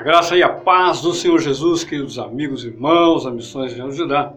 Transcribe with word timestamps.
A 0.00 0.02
graça 0.02 0.34
e 0.34 0.42
a 0.42 0.48
paz 0.48 1.02
do 1.02 1.12
Senhor 1.12 1.38
Jesus, 1.38 1.84
queridos 1.84 2.18
amigos, 2.18 2.64
irmãos, 2.64 3.26
a 3.26 3.30
Missões 3.30 3.74
de 3.74 3.90
Judá. 3.94 4.32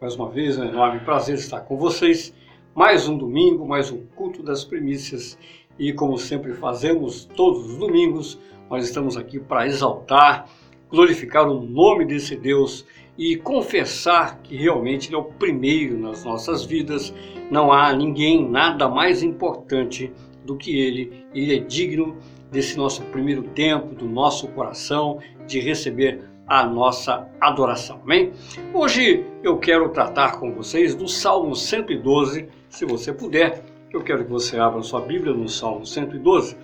Mais 0.00 0.14
uma 0.16 0.30
vez, 0.30 0.56
é 0.56 0.62
um 0.62 0.68
enorme 0.68 1.00
prazer 1.00 1.34
estar 1.34 1.60
com 1.60 1.76
vocês. 1.76 2.32
Mais 2.74 3.06
um 3.06 3.18
domingo, 3.18 3.68
mais 3.68 3.90
um 3.90 4.06
culto 4.16 4.42
das 4.42 4.64
primícias. 4.64 5.36
E 5.78 5.92
como 5.92 6.16
sempre 6.16 6.54
fazemos 6.54 7.26
todos 7.26 7.72
os 7.72 7.76
domingos, 7.76 8.38
nós 8.70 8.86
estamos 8.86 9.18
aqui 9.18 9.38
para 9.38 9.66
exaltar, 9.66 10.48
glorificar 10.88 11.46
o 11.46 11.60
nome 11.60 12.06
desse 12.06 12.34
Deus 12.34 12.86
e 13.18 13.36
confessar 13.36 14.38
que 14.38 14.56
realmente 14.56 15.10
Ele 15.10 15.16
é 15.16 15.18
o 15.18 15.24
primeiro 15.24 15.98
nas 15.98 16.24
nossas 16.24 16.64
vidas. 16.64 17.12
Não 17.50 17.70
há 17.70 17.92
ninguém, 17.92 18.48
nada 18.48 18.88
mais 18.88 19.22
importante 19.22 20.10
do 20.42 20.56
que 20.56 20.80
Ele. 20.80 21.26
Ele 21.34 21.54
é 21.54 21.58
digno 21.58 22.16
desse 22.52 22.76
nosso 22.76 23.02
primeiro 23.04 23.42
tempo, 23.42 23.94
do 23.94 24.04
nosso 24.04 24.46
coração, 24.48 25.18
de 25.46 25.58
receber 25.58 26.20
a 26.46 26.64
nossa 26.66 27.26
adoração. 27.40 28.00
Amém? 28.04 28.32
Hoje 28.74 29.24
eu 29.42 29.56
quero 29.58 29.88
tratar 29.88 30.38
com 30.38 30.52
vocês 30.52 30.94
do 30.94 31.08
Salmo 31.08 31.56
112, 31.56 32.46
se 32.68 32.84
você 32.84 33.12
puder. 33.12 33.64
Eu 33.90 34.02
quero 34.02 34.24
que 34.24 34.30
você 34.30 34.58
abra 34.58 34.82
sua 34.82 35.00
Bíblia 35.00 35.32
no 35.32 35.48
Salmo 35.48 35.86
112, 35.86 36.56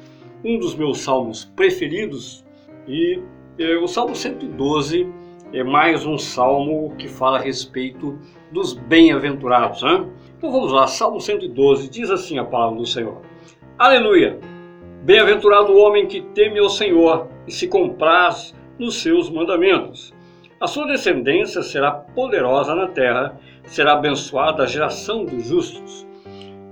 um 0.44 0.58
dos 0.58 0.74
meus 0.74 1.00
salmos 1.00 1.46
preferidos. 1.56 2.44
E 2.86 3.20
é, 3.58 3.76
o 3.76 3.88
Salmo 3.88 4.14
112 4.14 5.06
é 5.52 5.64
mais 5.64 6.04
um 6.04 6.18
salmo 6.18 6.94
que 6.98 7.08
fala 7.08 7.38
a 7.38 7.40
respeito 7.40 8.18
dos 8.52 8.74
bem-aventurados. 8.74 9.82
Né? 9.82 10.06
Então 10.36 10.52
vamos 10.52 10.70
lá, 10.70 10.86
Salmo 10.86 11.20
112 11.20 11.88
diz 11.88 12.10
assim 12.10 12.38
a 12.38 12.44
palavra 12.44 12.76
do 12.78 12.86
Senhor: 12.86 13.22
Aleluia! 13.78 14.38
Bem-aventurado 15.08 15.72
o 15.72 15.78
homem 15.78 16.06
que 16.06 16.20
teme 16.20 16.58
ao 16.58 16.68
Senhor 16.68 17.30
e 17.46 17.50
se 17.50 17.66
compraz 17.66 18.54
nos 18.78 19.00
seus 19.00 19.30
mandamentos. 19.30 20.14
A 20.60 20.66
sua 20.66 20.86
descendência 20.86 21.62
será 21.62 21.90
poderosa 21.90 22.74
na 22.74 22.88
terra, 22.88 23.40
será 23.64 23.94
abençoada 23.94 24.64
a 24.64 24.66
geração 24.66 25.24
dos 25.24 25.46
justos. 25.46 26.06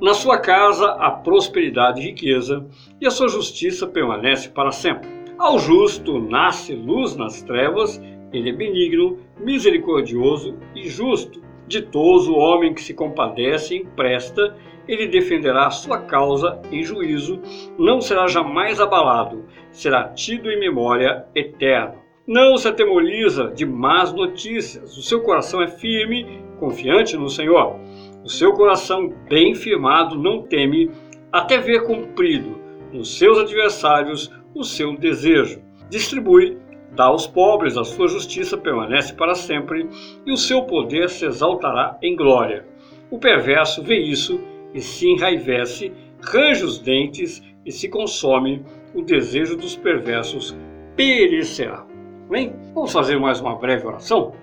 Na 0.02 0.12
sua 0.12 0.38
casa 0.38 0.86
há 0.98 1.10
prosperidade 1.12 2.02
e 2.02 2.08
riqueza, 2.08 2.66
e 3.00 3.06
a 3.06 3.10
sua 3.10 3.26
justiça 3.26 3.86
permanece 3.86 4.50
para 4.50 4.70
sempre. 4.70 5.08
Ao 5.38 5.58
justo 5.58 6.20
nasce 6.20 6.74
luz 6.74 7.16
nas 7.16 7.40
trevas, 7.40 7.98
ele 8.34 8.50
é 8.50 8.52
benigno, 8.52 9.18
misericordioso 9.40 10.54
e 10.74 10.86
justo. 10.90 11.40
Ditoso 11.66 12.34
o 12.34 12.38
homem 12.38 12.74
que 12.74 12.82
se 12.82 12.92
compadece 12.92 13.76
e 13.76 13.78
empresta, 13.78 14.54
ele 14.88 15.06
defenderá 15.06 15.70
sua 15.70 15.98
causa 15.98 16.60
em 16.70 16.82
juízo, 16.82 17.40
não 17.78 18.00
será 18.00 18.26
jamais 18.26 18.80
abalado, 18.80 19.44
será 19.70 20.08
tido 20.08 20.50
em 20.50 20.58
memória 20.58 21.26
eterna. 21.34 21.94
Não 22.26 22.56
se 22.56 22.66
atemoriza 22.66 23.52
de 23.54 23.64
más 23.64 24.12
notícias, 24.12 24.96
o 24.96 25.02
seu 25.02 25.20
coração 25.20 25.62
é 25.62 25.68
firme, 25.68 26.42
confiante 26.58 27.16
no 27.16 27.28
Senhor. 27.28 27.78
O 28.24 28.28
seu 28.28 28.52
coração 28.52 29.12
bem 29.28 29.54
firmado 29.54 30.16
não 30.16 30.42
teme, 30.42 30.90
até 31.30 31.58
ver 31.58 31.84
cumprido 31.84 32.58
nos 32.92 33.16
seus 33.16 33.38
adversários 33.38 34.32
o 34.54 34.64
seu 34.64 34.96
desejo. 34.96 35.62
Distribui, 35.88 36.58
dá 36.92 37.04
aos 37.04 37.26
pobres, 37.26 37.76
a 37.76 37.84
sua 37.84 38.08
justiça 38.08 38.56
permanece 38.56 39.14
para 39.14 39.34
sempre, 39.34 39.88
e 40.24 40.32
o 40.32 40.36
seu 40.36 40.62
poder 40.62 41.08
se 41.08 41.26
exaltará 41.26 41.96
em 42.02 42.16
glória. 42.16 42.66
O 43.10 43.18
perverso 43.18 43.82
vê 43.82 43.98
isso 43.98 44.40
e 44.76 44.82
se 44.82 45.08
enraivece, 45.08 45.90
range 46.20 46.62
os 46.62 46.78
dentes 46.78 47.42
e 47.64 47.72
se 47.72 47.88
consome, 47.88 48.62
o 48.94 49.00
desejo 49.00 49.56
dos 49.56 49.74
perversos 49.74 50.54
perecerá. 50.94 51.86
Bem, 52.28 52.54
vamos 52.74 52.92
fazer 52.92 53.18
mais 53.18 53.40
uma 53.40 53.56
breve 53.56 53.86
oração? 53.86 54.34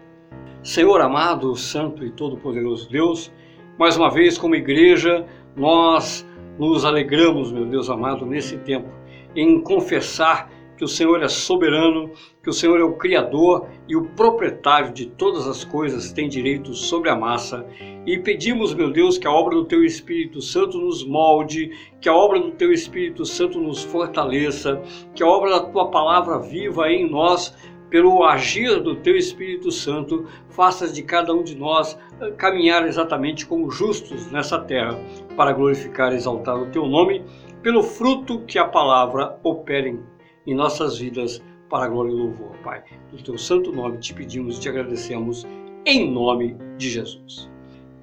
Senhor 0.64 1.00
amado, 1.02 1.56
santo 1.56 2.04
e 2.04 2.10
todo-poderoso 2.10 2.90
Deus, 2.90 3.32
mais 3.78 3.96
uma 3.96 4.10
vez, 4.10 4.36
como 4.36 4.56
igreja, 4.56 5.24
nós 5.56 6.28
nos 6.58 6.84
alegramos, 6.84 7.52
meu 7.52 7.66
Deus 7.66 7.88
amado, 7.88 8.26
nesse 8.26 8.58
tempo, 8.58 8.90
em 9.36 9.62
confessar 9.62 10.50
que 10.78 10.84
o 10.84 10.88
Senhor 10.88 11.22
é 11.22 11.28
soberano, 11.28 12.11
que 12.41 12.50
o 12.50 12.53
Senhor 12.53 12.79
é 12.79 12.84
o 12.84 12.94
Criador 12.94 13.67
e 13.88 13.95
o 13.95 14.06
proprietário 14.09 14.91
de 14.91 15.06
todas 15.06 15.47
as 15.47 15.63
coisas, 15.63 16.11
tem 16.11 16.28
direito 16.28 16.73
sobre 16.73 17.09
a 17.09 17.16
massa. 17.16 17.66
E 18.06 18.17
pedimos, 18.17 18.73
meu 18.73 18.91
Deus, 18.91 19.17
que 19.17 19.28
a 19.28 19.31
obra 19.31 19.56
do 19.56 19.66
Teu 19.66 19.84
Espírito 19.84 20.41
Santo 20.41 20.78
nos 20.78 21.06
molde, 21.06 21.72
que 22.01 22.09
a 22.09 22.13
obra 22.13 22.39
do 22.39 22.51
Teu 22.51 22.72
Espírito 22.72 23.25
Santo 23.25 23.59
nos 23.59 23.84
fortaleça, 23.84 24.81
que 25.16 25.23
a 25.23 25.28
obra 25.28 25.51
da 25.51 25.59
Tua 25.61 25.89
palavra 25.89 26.39
viva 26.39 26.90
em 26.91 27.09
nós, 27.09 27.55
pelo 27.90 28.23
agir 28.23 28.81
do 28.81 28.95
Teu 28.95 29.16
Espírito 29.16 29.72
Santo, 29.72 30.25
faça 30.50 30.91
de 30.91 31.03
cada 31.03 31.34
um 31.34 31.44
de 31.44 31.55
nós 31.55 31.97
eh, 32.19 32.31
caminhar 32.31 32.88
exatamente 32.88 33.45
como 33.45 33.69
justos 33.69 34.31
nessa 34.31 34.59
terra, 34.59 35.00
para 35.38 35.53
glorificar 35.53 36.11
e 36.11 36.16
exaltar 36.16 36.57
o 36.57 36.72
Teu 36.72 36.88
nome, 36.88 37.23
pelo 37.61 37.84
fruto 37.84 38.41
que 38.47 38.57
a 38.59 38.67
palavra 38.67 39.40
opera 39.44 39.88
em 39.88 40.00
em 40.46 40.54
nossas 40.54 40.98
vidas 40.98 41.42
para 41.70 41.86
a 41.86 41.88
glória 41.88 42.12
e 42.12 42.16
louvor, 42.16 42.56
Pai. 42.64 42.84
No 43.12 43.18
teu 43.22 43.38
santo 43.38 43.72
nome 43.72 43.98
te 43.98 44.14
pedimos 44.14 44.58
e 44.58 44.62
te 44.62 44.70
agradecemos 44.70 45.48
em 45.86 46.09
nome 46.09 46.56
de 46.78 46.90
Jesus. 46.90 47.50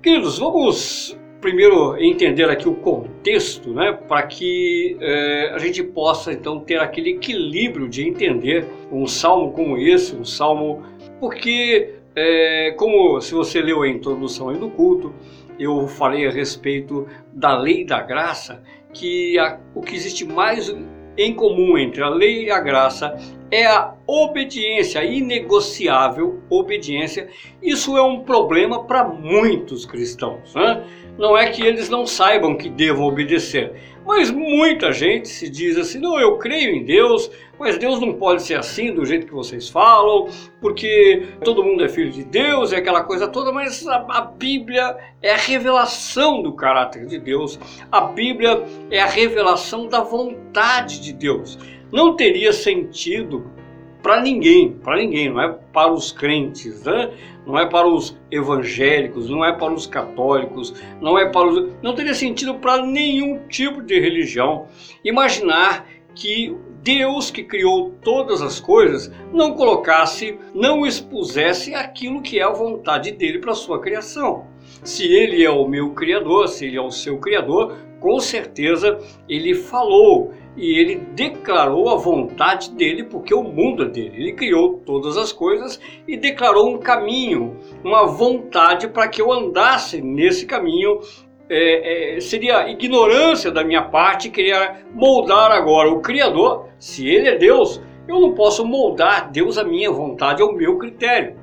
Queridos, 0.03 0.39
vamos 0.39 1.17
primeiro 1.41 1.97
entender 1.97 2.49
aqui 2.50 2.69
o 2.69 2.75
contexto, 2.75 3.73
né, 3.73 3.93
para 3.93 4.23
que 4.25 4.97
é, 5.00 5.53
a 5.55 5.59
gente 5.59 5.83
possa 5.83 6.33
então 6.33 6.61
ter 6.61 6.79
aquele 6.79 7.11
equilíbrio 7.12 7.89
de 7.89 8.06
entender 8.06 8.67
um 8.93 9.06
salmo 9.06 9.53
como 9.53 9.79
esse, 9.79 10.15
um 10.15 10.25
salmo, 10.25 10.83
porque 11.19 11.95
é, 12.15 12.75
como 12.77 13.21
se 13.21 13.33
você 13.33 13.62
leu 13.62 13.83
a 13.83 13.89
introdução 13.89 14.50
aí 14.50 14.59
do 14.59 14.69
culto, 14.69 15.15
eu 15.59 15.87
falei 15.87 16.27
a 16.27 16.31
respeito 16.31 17.06
da 17.33 17.59
lei 17.59 17.84
da 17.84 18.00
graça, 18.00 18.62
que 18.93 19.39
a, 19.39 19.59
o 19.75 19.81
que 19.81 19.95
existe 19.95 20.25
mais 20.25 20.75
em 21.20 21.34
comum 21.34 21.76
entre 21.76 22.03
a 22.03 22.08
lei 22.08 22.47
e 22.47 22.50
a 22.50 22.58
graça 22.58 23.14
é 23.50 23.66
a 23.66 23.94
obediência, 24.06 25.00
a 25.00 25.04
inegociável 25.04 26.41
obediência. 26.48 27.28
Isso 27.62 27.97
é 27.97 28.03
um 28.03 28.20
problema 28.20 28.84
para 28.84 29.04
muitos 29.04 29.84
cristãos. 29.84 30.54
Né? 30.54 30.82
Não 31.19 31.36
é 31.36 31.50
que 31.50 31.62
eles 31.62 31.91
não 31.91 32.06
saibam 32.06 32.56
que 32.56 32.70
devam 32.70 33.06
obedecer, 33.06 33.75
mas 34.05 34.31
muita 34.31 34.93
gente 34.93 35.28
se 35.28 35.49
diz 35.49 35.77
assim: 35.77 35.99
não, 35.99 36.19
eu 36.19 36.38
creio 36.38 36.75
em 36.75 36.84
Deus, 36.84 37.31
mas 37.59 37.78
Deus 37.78 38.00
não 38.00 38.15
pode 38.15 38.43
ser 38.43 38.55
assim 38.55 38.93
do 38.93 39.05
jeito 39.05 39.27
que 39.27 39.34
vocês 39.34 39.69
falam, 39.69 40.28
porque 40.61 41.27
todo 41.44 41.62
mundo 41.62 41.84
é 41.84 41.88
filho 41.88 42.11
de 42.11 42.25
Deus, 42.25 42.72
é 42.72 42.77
aquela 42.77 43.05
coisa 43.05 43.28
toda, 43.28 43.53
mas 43.53 43.87
a, 43.87 44.05
a 44.09 44.21
Bíblia 44.22 44.97
é 45.22 45.33
a 45.33 45.37
revelação 45.37 46.43
do 46.43 46.53
caráter 46.53 47.06
de 47.06 47.19
Deus, 47.19 47.59
a 47.93 48.00
Bíblia 48.00 48.65
é 48.91 49.00
a 49.00 49.06
revelação 49.06 49.87
da 49.87 50.00
vontade 50.00 51.00
de 51.00 51.12
Deus. 51.12 51.59
Não 51.93 52.15
teria 52.15 52.53
sentido 52.53 53.50
para 54.03 54.21
ninguém, 54.21 54.72
para 54.72 54.97
ninguém, 54.97 55.31
não 55.31 55.41
é 55.41 55.56
para 55.72 55.93
os 55.93 56.11
crentes, 56.12 56.84
né? 56.84 57.11
não 57.47 57.59
é 57.59 57.66
para 57.66 57.87
os 57.87 58.16
evangélicos, 58.31 59.28
não 59.28 59.44
é 59.44 59.53
para 59.53 59.72
os 59.72 59.87
católicos, 59.87 60.75
não 61.00 61.19
é 61.19 61.27
para 61.27 61.49
os. 61.49 61.72
Não 61.83 61.94
teria 61.94 62.15
sentido 62.15 62.55
para 62.55 62.84
nenhum 62.84 63.47
tipo 63.49 63.83
de 63.83 63.99
religião 63.99 64.69
imaginar 65.05 65.87
que 66.14 66.55
Deus 66.82 67.31
que 67.31 67.44
criou 67.44 67.94
todas 68.02 68.41
as 68.41 68.58
coisas 68.58 69.12
não 69.32 69.55
colocasse, 69.55 70.38
não 70.55 70.87
expusesse 70.87 71.75
aquilo 71.75 72.23
que 72.23 72.38
é 72.38 72.43
a 72.43 72.50
vontade 72.50 73.12
dele 73.12 73.38
para 73.38 73.55
sua 73.55 73.81
criação. 73.81 74.47
Se 74.82 75.05
ele 75.05 75.44
é 75.44 75.50
o 75.50 75.69
meu 75.69 75.91
criador, 75.91 76.49
se 76.49 76.67
ele 76.67 76.76
é 76.76 76.81
o 76.81 76.91
seu 76.91 77.19
criador, 77.19 77.76
com 78.00 78.19
certeza 78.19 78.99
ele 79.29 79.55
falou 79.55 80.32
e 80.56 80.79
ele 80.79 80.97
declarou 81.14 81.91
a 81.91 81.97
vontade 81.97 82.70
dele, 82.73 83.05
porque 83.05 83.32
o 83.32 83.43
mundo 83.43 83.85
é 83.85 83.88
dele. 83.88 84.17
Ele 84.17 84.32
criou 84.32 84.81
todas 84.85 85.17
as 85.17 85.32
coisas 85.32 85.81
e 86.06 86.17
declarou 86.17 86.69
um 86.69 86.79
caminho, 86.79 87.56
uma 87.85 88.06
vontade 88.06 88.88
para 88.88 89.08
que 89.08 89.23
eu 89.23 89.32
andasse 89.32 90.00
nesse 90.00 90.47
caminho 90.47 91.00
é, 91.49 92.17
é, 92.17 92.20
seria 92.20 92.70
ignorância 92.70 93.50
da 93.50 93.64
minha 93.64 93.82
parte 93.82 94.31
querer 94.31 94.85
moldar 94.94 95.50
agora 95.50 95.91
o 95.91 96.00
Criador. 96.00 96.69
Se 96.79 97.08
Ele 97.08 97.29
é 97.29 97.37
Deus, 97.37 97.82
eu 98.06 98.20
não 98.20 98.35
posso 98.35 98.64
moldar 98.64 99.31
Deus 99.31 99.58
à 99.58 99.64
minha 99.64 99.91
vontade, 99.91 100.43
ao 100.43 100.55
meu 100.55 100.79
critério. 100.79 101.37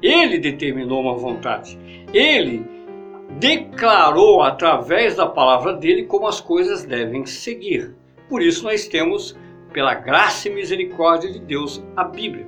Ele 0.00 0.38
determinou 0.38 1.00
uma 1.00 1.14
vontade. 1.14 1.78
Ele 2.12 2.64
declarou 3.38 4.42
através 4.42 5.16
da 5.16 5.26
palavra 5.26 5.72
dele 5.72 6.04
como 6.04 6.26
as 6.26 6.40
coisas 6.40 6.84
devem 6.84 7.24
seguir. 7.24 7.96
Por 8.32 8.40
isso 8.40 8.64
nós 8.64 8.88
temos, 8.88 9.38
pela 9.74 9.92
graça 9.92 10.48
e 10.48 10.54
misericórdia 10.54 11.30
de 11.30 11.38
Deus, 11.38 11.84
a 11.94 12.02
Bíblia. 12.02 12.46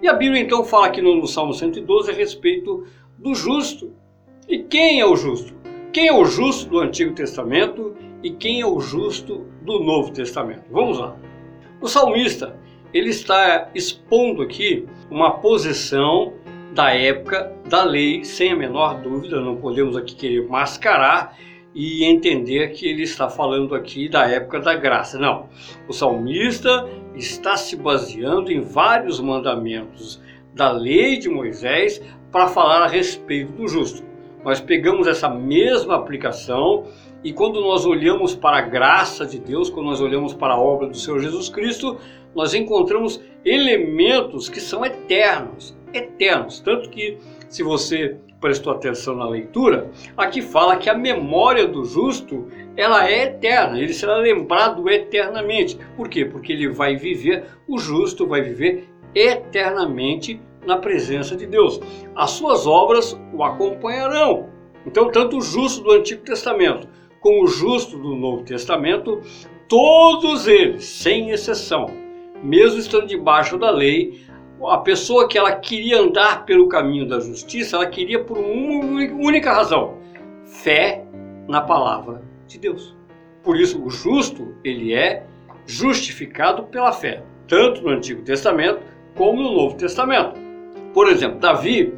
E 0.00 0.08
a 0.08 0.14
Bíblia 0.14 0.40
então 0.40 0.64
fala 0.64 0.86
aqui 0.86 1.02
no, 1.02 1.26
Salmo 1.26 1.52
112 1.52 2.10
a 2.10 2.14
respeito 2.14 2.86
do 3.18 3.34
justo. 3.34 3.92
E 4.48 4.60
quem 4.60 4.98
é 4.98 5.04
o 5.04 5.14
justo? 5.14 5.52
Quem 5.92 6.06
é 6.06 6.12
o 6.14 6.24
justo 6.24 6.70
do 6.70 6.78
Antigo 6.78 7.14
Testamento 7.14 7.94
e 8.22 8.30
quem 8.30 8.62
é 8.62 8.66
o 8.66 8.80
justo 8.80 9.44
do 9.60 9.78
Novo 9.80 10.10
Testamento? 10.10 10.64
Vamos 10.70 10.98
lá. 10.98 11.14
O 11.82 11.86
salmista, 11.86 12.58
ele 12.94 13.10
está 13.10 13.68
expondo 13.74 14.40
aqui 14.40 14.86
uma 15.10 15.32
posição 15.32 16.32
da 16.72 16.94
época 16.94 17.54
da 17.68 17.84
lei, 17.84 18.24
sem 18.24 18.52
a 18.52 18.56
menor 18.56 19.02
dúvida, 19.02 19.38
não 19.38 19.56
podemos 19.56 19.98
aqui 19.98 20.14
querer 20.14 20.48
mascarar 20.48 21.36
e 21.76 22.06
entender 22.06 22.72
que 22.72 22.88
ele 22.88 23.02
está 23.02 23.28
falando 23.28 23.74
aqui 23.74 24.08
da 24.08 24.26
época 24.26 24.58
da 24.60 24.74
graça. 24.74 25.18
Não. 25.18 25.50
O 25.86 25.92
salmista 25.92 26.88
está 27.14 27.54
se 27.54 27.76
baseando 27.76 28.50
em 28.50 28.60
vários 28.60 29.20
mandamentos 29.20 30.18
da 30.54 30.72
lei 30.72 31.18
de 31.18 31.28
Moisés 31.28 32.00
para 32.32 32.48
falar 32.48 32.82
a 32.82 32.86
respeito 32.86 33.52
do 33.52 33.68
justo. 33.68 34.02
Nós 34.42 34.58
pegamos 34.58 35.06
essa 35.06 35.28
mesma 35.28 35.96
aplicação 35.96 36.84
e 37.22 37.30
quando 37.30 37.60
nós 37.60 37.84
olhamos 37.84 38.34
para 38.34 38.56
a 38.56 38.62
graça 38.62 39.26
de 39.26 39.38
Deus, 39.38 39.68
quando 39.68 39.86
nós 39.86 40.00
olhamos 40.00 40.32
para 40.32 40.54
a 40.54 40.58
obra 40.58 40.88
do 40.88 40.96
Senhor 40.96 41.20
Jesus 41.20 41.50
Cristo, 41.50 41.98
nós 42.34 42.54
encontramos 42.54 43.20
elementos 43.44 44.48
que 44.48 44.60
são 44.60 44.82
eternos, 44.82 45.76
eternos. 45.92 46.58
Tanto 46.60 46.88
que, 46.88 47.18
se 47.50 47.62
você 47.62 48.16
prestou 48.46 48.72
atenção 48.72 49.16
na 49.16 49.28
leitura, 49.28 49.90
aqui 50.16 50.40
fala 50.40 50.76
que 50.76 50.88
a 50.88 50.94
memória 50.94 51.66
do 51.66 51.84
justo 51.84 52.46
ela 52.76 53.10
é 53.10 53.24
eterna, 53.24 53.76
ele 53.76 53.92
será 53.92 54.18
lembrado 54.18 54.88
eternamente. 54.88 55.76
Por 55.96 56.08
quê? 56.08 56.24
Porque 56.24 56.52
ele 56.52 56.68
vai 56.68 56.94
viver, 56.94 57.46
o 57.66 57.76
justo 57.76 58.24
vai 58.24 58.42
viver 58.42 58.88
eternamente 59.12 60.40
na 60.64 60.76
presença 60.76 61.34
de 61.34 61.44
Deus. 61.44 61.80
As 62.14 62.30
suas 62.30 62.68
obras 62.68 63.20
o 63.34 63.42
acompanharão. 63.42 64.48
Então, 64.86 65.10
tanto 65.10 65.38
o 65.38 65.42
justo 65.42 65.82
do 65.82 65.90
Antigo 65.90 66.22
Testamento 66.22 66.86
como 67.18 67.42
o 67.42 67.48
justo 67.48 67.98
do 67.98 68.14
Novo 68.14 68.44
Testamento, 68.44 69.22
todos 69.68 70.46
eles, 70.46 70.84
sem 70.84 71.30
exceção, 71.30 71.86
mesmo 72.40 72.78
estando 72.78 73.08
debaixo 73.08 73.58
da 73.58 73.72
lei, 73.72 74.24
a 74.64 74.78
pessoa 74.78 75.28
que 75.28 75.36
ela 75.36 75.52
queria 75.52 76.00
andar 76.00 76.44
pelo 76.44 76.68
caminho 76.68 77.06
da 77.06 77.20
justiça, 77.20 77.76
ela 77.76 77.86
queria 77.86 78.22
por 78.22 78.38
uma 78.38 79.04
única 79.14 79.52
razão: 79.52 79.98
fé 80.44 81.04
na 81.48 81.60
palavra 81.60 82.22
de 82.46 82.58
Deus. 82.58 82.96
Por 83.42 83.58
isso, 83.58 83.82
o 83.84 83.90
justo, 83.90 84.54
ele 84.64 84.92
é 84.94 85.24
justificado 85.66 86.64
pela 86.64 86.92
fé, 86.92 87.22
tanto 87.46 87.82
no 87.82 87.90
Antigo 87.90 88.22
Testamento 88.22 88.80
como 89.14 89.42
no 89.42 89.52
Novo 89.52 89.76
Testamento. 89.76 90.38
Por 90.92 91.08
exemplo, 91.08 91.38
Davi, 91.38 91.92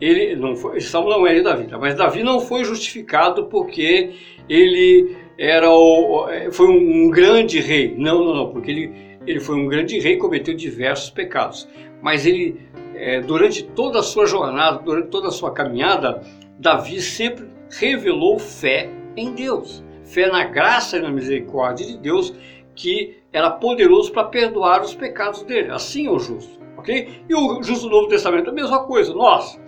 ele 0.00 0.34
não 0.36 0.56
foi, 0.56 0.80
Salmo 0.80 1.10
não 1.10 1.26
é 1.26 1.34
de 1.34 1.42
Davi, 1.42 1.66
tá? 1.66 1.78
mas 1.78 1.94
Davi 1.94 2.22
não 2.22 2.40
foi 2.40 2.64
justificado 2.64 3.46
porque 3.46 4.14
ele 4.48 5.16
era 5.38 5.70
o, 5.70 6.26
foi 6.50 6.66
um, 6.68 7.10
grande 7.10 7.60
rei. 7.60 7.94
Não, 7.96 8.24
não, 8.24 8.34
não, 8.34 8.52
porque 8.52 8.70
ele, 8.70 8.92
ele 9.26 9.40
foi 9.40 9.56
um 9.56 9.66
grande 9.66 9.98
rei 9.98 10.14
e 10.14 10.18
cometeu 10.18 10.54
diversos 10.54 11.10
pecados. 11.10 11.68
Mas 12.02 12.26
ele, 12.26 12.60
é, 12.94 13.20
durante 13.20 13.62
toda 13.62 14.00
a 14.00 14.02
sua 14.02 14.26
jornada, 14.26 14.78
durante 14.78 15.08
toda 15.08 15.28
a 15.28 15.30
sua 15.30 15.52
caminhada, 15.52 16.22
Davi 16.58 17.00
sempre 17.00 17.46
revelou 17.70 18.38
fé 18.38 18.90
em 19.16 19.32
Deus, 19.32 19.82
fé 20.04 20.28
na 20.28 20.44
graça 20.44 20.98
e 20.98 21.00
na 21.00 21.10
misericórdia 21.10 21.86
de 21.86 21.96
Deus, 21.96 22.34
que 22.74 23.18
era 23.32 23.50
poderoso 23.50 24.12
para 24.12 24.24
perdoar 24.24 24.82
os 24.82 24.94
pecados 24.94 25.42
dele. 25.42 25.70
Assim 25.70 26.06
é 26.06 26.10
o 26.10 26.18
justo, 26.18 26.58
ok? 26.76 27.22
E 27.28 27.34
o 27.34 27.62
justo 27.62 27.88
do 27.88 27.94
Novo 27.94 28.08
Testamento 28.08 28.48
é 28.48 28.50
a 28.50 28.54
mesma 28.54 28.84
coisa. 28.84 29.14
Nós, 29.14 29.60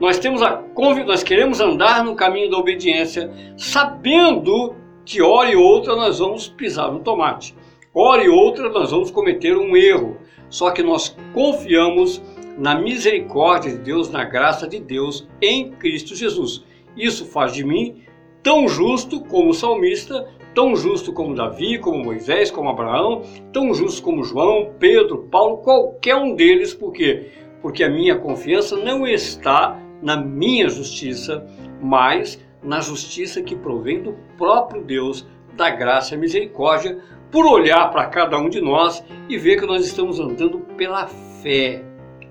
nós 0.00 0.18
temos 0.18 0.42
a 0.42 0.62
nós 1.06 1.22
queremos 1.22 1.60
andar 1.60 2.04
no 2.04 2.16
caminho 2.16 2.50
da 2.50 2.58
obediência, 2.58 3.30
sabendo 3.56 4.74
que 5.04 5.20
hora 5.20 5.50
e 5.50 5.56
outra 5.56 5.94
nós 5.94 6.18
vamos 6.18 6.48
pisar 6.48 6.90
no 6.90 7.00
tomate. 7.00 7.54
Hora 7.94 8.24
e 8.24 8.28
outra 8.28 8.70
nós 8.70 8.90
vamos 8.90 9.10
cometer 9.10 9.56
um 9.56 9.76
erro. 9.76 10.16
Só 10.52 10.70
que 10.70 10.82
nós 10.82 11.16
confiamos 11.32 12.22
na 12.58 12.74
misericórdia 12.74 13.72
de 13.72 13.78
Deus, 13.78 14.10
na 14.10 14.22
graça 14.22 14.68
de 14.68 14.78
Deus 14.78 15.26
em 15.40 15.70
Cristo 15.70 16.14
Jesus. 16.14 16.62
Isso 16.94 17.24
faz 17.24 17.54
de 17.54 17.64
mim 17.64 18.02
tão 18.42 18.68
justo 18.68 19.22
como 19.22 19.48
o 19.48 19.54
salmista, 19.54 20.28
tão 20.54 20.76
justo 20.76 21.10
como 21.10 21.34
Davi, 21.34 21.78
como 21.78 22.04
Moisés, 22.04 22.50
como 22.50 22.68
Abraão, 22.68 23.22
tão 23.50 23.72
justo 23.72 24.02
como 24.02 24.22
João, 24.22 24.74
Pedro, 24.78 25.26
Paulo, 25.30 25.56
qualquer 25.58 26.16
um 26.16 26.34
deles, 26.34 26.74
por 26.74 26.92
quê? 26.92 27.30
Porque 27.62 27.82
a 27.82 27.88
minha 27.88 28.18
confiança 28.18 28.76
não 28.76 29.06
está 29.06 29.80
na 30.02 30.18
minha 30.18 30.68
justiça, 30.68 31.46
mas 31.80 32.38
na 32.62 32.80
justiça 32.80 33.40
que 33.40 33.56
provém 33.56 34.02
do 34.02 34.12
próprio 34.36 34.82
Deus, 34.82 35.26
da 35.54 35.70
graça 35.70 36.14
e 36.14 36.18
misericórdia, 36.18 36.98
por 37.32 37.46
olhar 37.46 37.90
para 37.90 38.06
cada 38.06 38.38
um 38.38 38.50
de 38.50 38.60
nós 38.60 39.02
e 39.26 39.38
ver 39.38 39.58
que 39.58 39.64
nós 39.64 39.84
estamos 39.86 40.20
andando 40.20 40.58
pela 40.76 41.06
fé, 41.42 41.82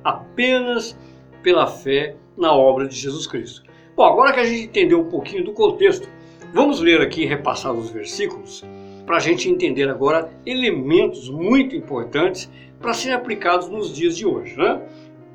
apenas 0.04 0.98
pela 1.42 1.66
fé 1.66 2.16
na 2.38 2.54
obra 2.54 2.88
de 2.88 2.96
Jesus 2.96 3.26
Cristo. 3.26 3.64
Bom, 3.96 4.04
agora 4.04 4.32
que 4.32 4.40
a 4.40 4.46
gente 4.46 4.66
entendeu 4.66 5.00
um 5.02 5.10
pouquinho 5.10 5.44
do 5.44 5.54
contexto, 5.54 6.08
vamos 6.54 6.80
ler 6.80 7.02
aqui 7.02 7.24
e 7.24 7.26
repassar 7.26 7.74
os 7.74 7.90
versículos 7.90 8.64
para 9.08 9.18
a 9.18 9.20
gente 9.20 9.50
entender 9.50 9.90
agora 9.90 10.30
elementos 10.46 11.28
muito 11.30 11.76
importantes 11.76 12.50
para 12.80 12.94
serem 12.94 13.18
aplicados 13.18 13.70
nos 13.70 13.94
dias 13.94 14.16
de 14.16 14.26
hoje. 14.26 14.56
Né? 14.56 14.82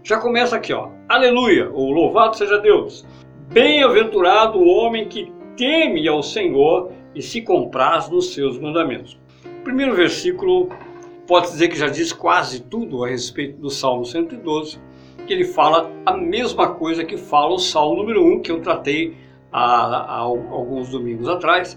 Já 0.04 0.18
começa 0.18 0.54
aqui, 0.54 0.72
ó. 0.72 0.90
Aleluia, 1.08 1.68
ou 1.72 1.90
louvado 1.90 2.36
seja 2.36 2.58
Deus. 2.58 3.04
Bem-aventurado 3.52 4.58
o 4.58 4.68
homem 4.68 5.08
que 5.08 5.32
teme 5.56 6.06
ao 6.06 6.22
Senhor 6.22 6.92
e 7.16 7.20
se 7.20 7.42
compraz 7.42 8.08
nos 8.08 8.32
seus 8.32 8.58
mandamentos. 8.58 9.18
Primeiro 9.66 9.96
versículo 9.96 10.68
pode 11.26 11.48
dizer 11.48 11.66
que 11.66 11.76
já 11.76 11.88
diz 11.88 12.12
quase 12.12 12.60
tudo 12.60 13.02
a 13.02 13.08
respeito 13.08 13.58
do 13.58 13.68
Salmo 13.68 14.06
112, 14.06 14.78
que 15.26 15.32
ele 15.32 15.44
fala 15.44 15.90
a 16.06 16.16
mesma 16.16 16.68
coisa 16.68 17.04
que 17.04 17.16
fala 17.16 17.52
o 17.52 17.58
Salmo 17.58 17.96
número 17.96 18.24
1, 18.24 18.42
que 18.42 18.52
eu 18.52 18.60
tratei 18.60 19.16
há, 19.50 19.96
há 19.96 20.18
alguns 20.18 20.90
domingos 20.90 21.28
atrás, 21.28 21.76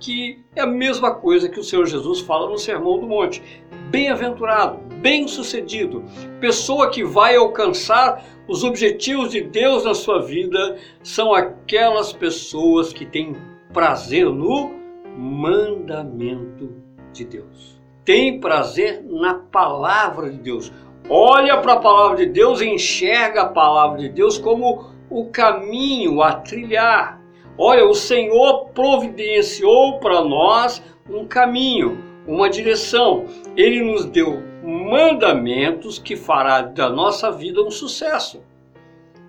que 0.00 0.40
é 0.56 0.62
a 0.62 0.66
mesma 0.66 1.14
coisa 1.14 1.48
que 1.48 1.60
o 1.60 1.62
Senhor 1.62 1.86
Jesus 1.86 2.18
fala 2.22 2.50
no 2.50 2.58
Sermão 2.58 2.98
do 2.98 3.06
Monte. 3.06 3.40
Bem-aventurado, 3.88 4.80
bem-sucedido, 5.00 6.02
pessoa 6.40 6.90
que 6.90 7.04
vai 7.04 7.36
alcançar 7.36 8.20
os 8.48 8.64
objetivos 8.64 9.30
de 9.30 9.42
Deus 9.42 9.84
na 9.84 9.94
sua 9.94 10.20
vida 10.20 10.76
são 11.04 11.32
aquelas 11.32 12.12
pessoas 12.12 12.92
que 12.92 13.06
têm 13.06 13.36
prazer 13.72 14.28
no 14.28 14.72
mandamento 15.16 16.87
de 17.18 17.24
Deus. 17.24 17.78
Tem 18.04 18.40
prazer 18.40 19.04
na 19.04 19.34
palavra 19.34 20.30
de 20.30 20.38
Deus. 20.38 20.72
Olha 21.10 21.58
para 21.58 21.74
a 21.74 21.80
palavra 21.80 22.18
de 22.18 22.26
Deus 22.26 22.60
enxerga 22.60 23.42
a 23.42 23.48
palavra 23.48 23.98
de 23.98 24.08
Deus 24.08 24.38
como 24.38 24.90
o 25.10 25.26
caminho 25.26 26.22
a 26.22 26.32
trilhar. 26.32 27.20
Olha, 27.56 27.84
o 27.86 27.94
Senhor 27.94 28.68
providenciou 28.68 29.98
para 29.98 30.22
nós 30.22 30.82
um 31.10 31.26
caminho, 31.26 31.98
uma 32.26 32.48
direção. 32.48 33.24
Ele 33.56 33.82
nos 33.82 34.04
deu 34.04 34.42
mandamentos 34.62 35.98
que 35.98 36.14
fará 36.14 36.62
da 36.62 36.88
nossa 36.88 37.30
vida 37.30 37.62
um 37.62 37.70
sucesso. 37.70 38.42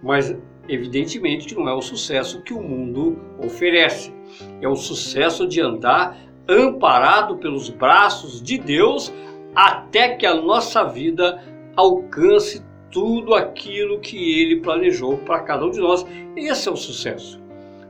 Mas 0.03 0.35
evidentemente 0.67 1.55
não 1.55 1.67
é 1.67 1.73
o 1.73 1.81
sucesso 1.81 2.41
que 2.43 2.53
o 2.53 2.61
mundo 2.61 3.19
oferece. 3.43 4.13
É 4.61 4.67
o 4.67 4.75
sucesso 4.75 5.47
de 5.47 5.59
andar 5.59 6.28
amparado 6.49 7.37
pelos 7.37 7.69
braços 7.69 8.41
de 8.41 8.57
Deus 8.57 9.13
até 9.55 10.15
que 10.15 10.25
a 10.25 10.33
nossa 10.33 10.83
vida 10.83 11.41
alcance 11.75 12.65
tudo 12.91 13.35
aquilo 13.35 13.99
que 13.99 14.41
ele 14.41 14.61
planejou 14.61 15.17
para 15.17 15.41
cada 15.41 15.65
um 15.65 15.69
de 15.69 15.79
nós. 15.79 16.05
Esse 16.35 16.67
é 16.67 16.71
o 16.71 16.75
sucesso. 16.75 17.39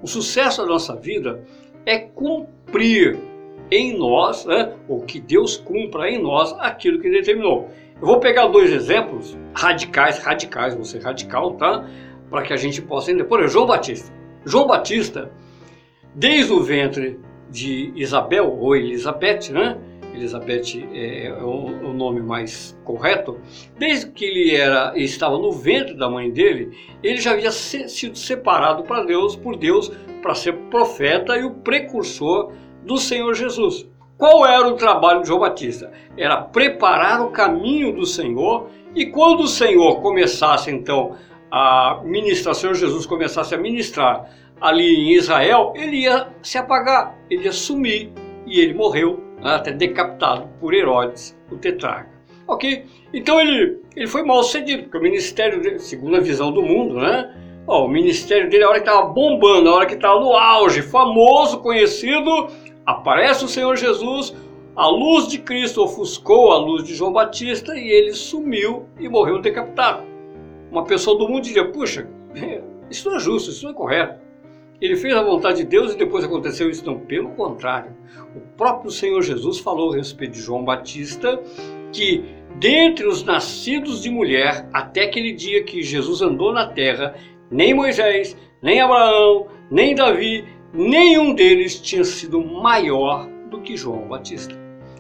O 0.02 0.08
sucesso 0.08 0.62
da 0.62 0.68
nossa 0.68 0.96
vida 0.96 1.44
é 1.86 1.98
cumprir 1.98 3.18
em 3.72 3.98
nós, 3.98 4.46
né, 4.46 4.74
ou 4.88 5.02
que 5.02 5.20
Deus 5.20 5.56
cumpra 5.56 6.10
em 6.10 6.22
nós 6.22 6.54
aquilo 6.60 7.00
que 7.00 7.08
ele 7.08 7.20
determinou. 7.20 7.70
Eu 8.02 8.08
vou 8.08 8.20
pegar 8.20 8.48
dois 8.48 8.72
exemplos 8.72 9.38
radicais, 9.54 10.20
radicais, 10.20 10.76
ser 10.88 11.04
radical, 11.04 11.54
tá? 11.54 11.86
Para 12.30 12.44
que 12.44 12.54
a 12.54 12.58
gente 12.58 12.82
possa 12.82 13.12
entender. 13.12 13.26
Por 13.26 13.40
exemplo, 13.40 13.54
João 13.54 13.68
Batista. 13.68 14.14
João 14.46 14.68
Batista, 14.68 15.32
desde 16.16 16.54
o 16.54 16.64
ventre 16.64 17.20
de 17.50 17.92
Isabel, 17.96 18.58
ou 18.60 18.76
Elizabeth, 18.76 19.52
né? 19.52 19.78
Elizabeth 20.14 20.88
é, 20.94 21.28
é 21.28 21.34
o, 21.44 21.94
nome 21.94 22.22
mais 22.22 22.78
correto, 22.84 23.38
desde 23.78 24.12
que 24.12 24.26
ele 24.26 24.56
era 24.56 24.94
estava 24.96 25.38
no 25.38 25.52
ventre 25.52 25.94
da 25.96 26.10
mãe 26.10 26.32
dele, 26.32 26.78
ele 27.04 27.18
já 27.18 27.32
havia 27.32 27.52
se, 27.52 27.88
sido 27.88 28.18
separado 28.18 28.84
para 28.84 29.04
Deus, 29.04 29.36
por 29.36 29.56
Deus, 29.56 29.92
para 30.22 30.36
ser 30.36 30.54
profeta 30.70 31.38
e 31.38 31.44
o 31.44 31.52
precursor 31.52 32.52
do 32.84 32.98
Senhor 32.98 33.34
Jesus. 33.34 33.88
Qual 34.18 34.46
era 34.46 34.68
o 34.68 34.74
trabalho 34.74 35.22
de 35.22 35.28
João 35.28 35.40
Batista? 35.40 35.92
Era 36.18 36.42
preparar 36.42 37.22
o 37.22 37.32
caminho 37.32 37.94
do 37.94 38.06
Senhor 38.06 38.68
e 38.94 39.06
quando 39.06 39.42
o 39.42 39.48
Senhor 39.48 40.02
começasse 40.02 40.70
então 40.70 41.16
a 41.52 42.02
ministrar, 42.04 42.54
o 42.54 42.58
Senhor 42.58 42.76
Jesus 42.76 43.06
começasse 43.06 43.56
a 43.56 43.58
ministrar 43.58 44.30
ali 44.62 44.96
em 44.96 45.14
Israel, 45.14 45.74
ele 45.76 45.98
ia 45.98 46.28
se 46.42 46.58
apagar, 46.58 47.18
ele 47.30 47.46
ia 47.46 47.52
sumir 47.52 48.12
e 48.46 48.60
ele 48.60 48.74
morreu 48.74 49.24
né, 49.42 49.56
até 49.56 49.72
decapitado 49.72 50.48
por 50.60 50.74
Herodes, 50.74 51.38
o 51.52 51.58
tetrarca. 51.58 52.10
Ok, 52.48 52.86
então 53.14 53.40
ele, 53.40 53.80
ele 53.96 54.08
foi 54.08 54.24
mal 54.24 54.44
sucedido, 54.44 54.84
porque 54.84 54.98
o 54.98 55.02
ministério 55.02 55.62
dele, 55.62 55.80
segundo 55.80 56.18
a 56.18 56.20
visão 56.20 56.52
do 56.52 56.64
mundo, 56.64 56.96
né? 56.96 57.36
Ó, 57.68 57.86
o 57.86 57.88
ministério 57.88 58.50
dele, 58.50 58.64
a 58.64 58.70
hora 58.70 58.80
que 58.82 58.90
estava 58.90 59.08
bombando, 59.08 59.70
a 59.70 59.76
hora 59.76 59.86
que 59.86 59.94
estava 59.94 60.20
no 60.20 60.34
auge, 60.34 60.82
famoso, 60.82 61.60
conhecido, 61.60 62.48
aparece 62.84 63.46
o 63.46 63.48
Senhor 63.48 63.76
Jesus, 63.78 64.36
a 64.76 64.88
luz 64.88 65.28
de 65.28 65.38
Cristo 65.38 65.84
ofuscou 65.84 66.52
a 66.52 66.58
luz 66.58 66.84
de 66.84 66.96
João 66.96 67.14
Batista 67.14 67.78
e 67.78 67.88
ele 67.88 68.14
sumiu 68.14 68.88
e 69.00 69.08
morreu 69.08 69.40
decapitado. 69.40 70.04
Uma 70.72 70.86
pessoa 70.86 71.18
do 71.18 71.28
mundo 71.28 71.44
diria: 71.44 71.70
puxa, 71.70 72.10
isso 72.90 73.10
não 73.10 73.18
é 73.18 73.20
justo, 73.20 73.52
isso 73.52 73.66
não 73.66 73.72
é 73.72 73.76
correto. 73.76 74.20
Ele 74.82 74.96
fez 74.96 75.14
a 75.16 75.22
vontade 75.22 75.58
de 75.58 75.66
Deus 75.66 75.94
e 75.94 75.98
depois 75.98 76.24
aconteceu 76.24 76.70
isso. 76.70 76.86
Não, 76.86 77.00
pelo 77.00 77.30
contrário. 77.32 77.92
O 78.36 78.40
próprio 78.56 78.90
Senhor 78.90 79.22
Jesus 79.22 79.60
falou 79.60 79.94
a 79.94 79.96
respeito 79.96 80.34
de 80.34 80.42
João 80.42 80.64
Batista 80.64 81.42
que 81.92 82.24
dentre 82.56 83.08
os 83.08 83.24
nascidos 83.24 84.02
de 84.02 84.10
mulher, 84.10 84.68
até 84.74 85.04
aquele 85.04 85.32
dia 85.34 85.64
que 85.64 85.82
Jesus 85.82 86.22
andou 86.22 86.54
na 86.54 86.68
terra, 86.68 87.16
nem 87.50 87.74
Moisés, 87.74 88.38
nem 88.62 88.82
Abraão, 88.82 89.48
nem 89.72 89.96
Davi, 89.96 90.46
nenhum 90.74 91.34
deles 91.34 91.80
tinha 91.80 92.04
sido 92.04 92.44
maior 92.44 93.28
do 93.50 93.62
que 93.62 93.78
João 93.78 94.08
Batista. 94.08 94.58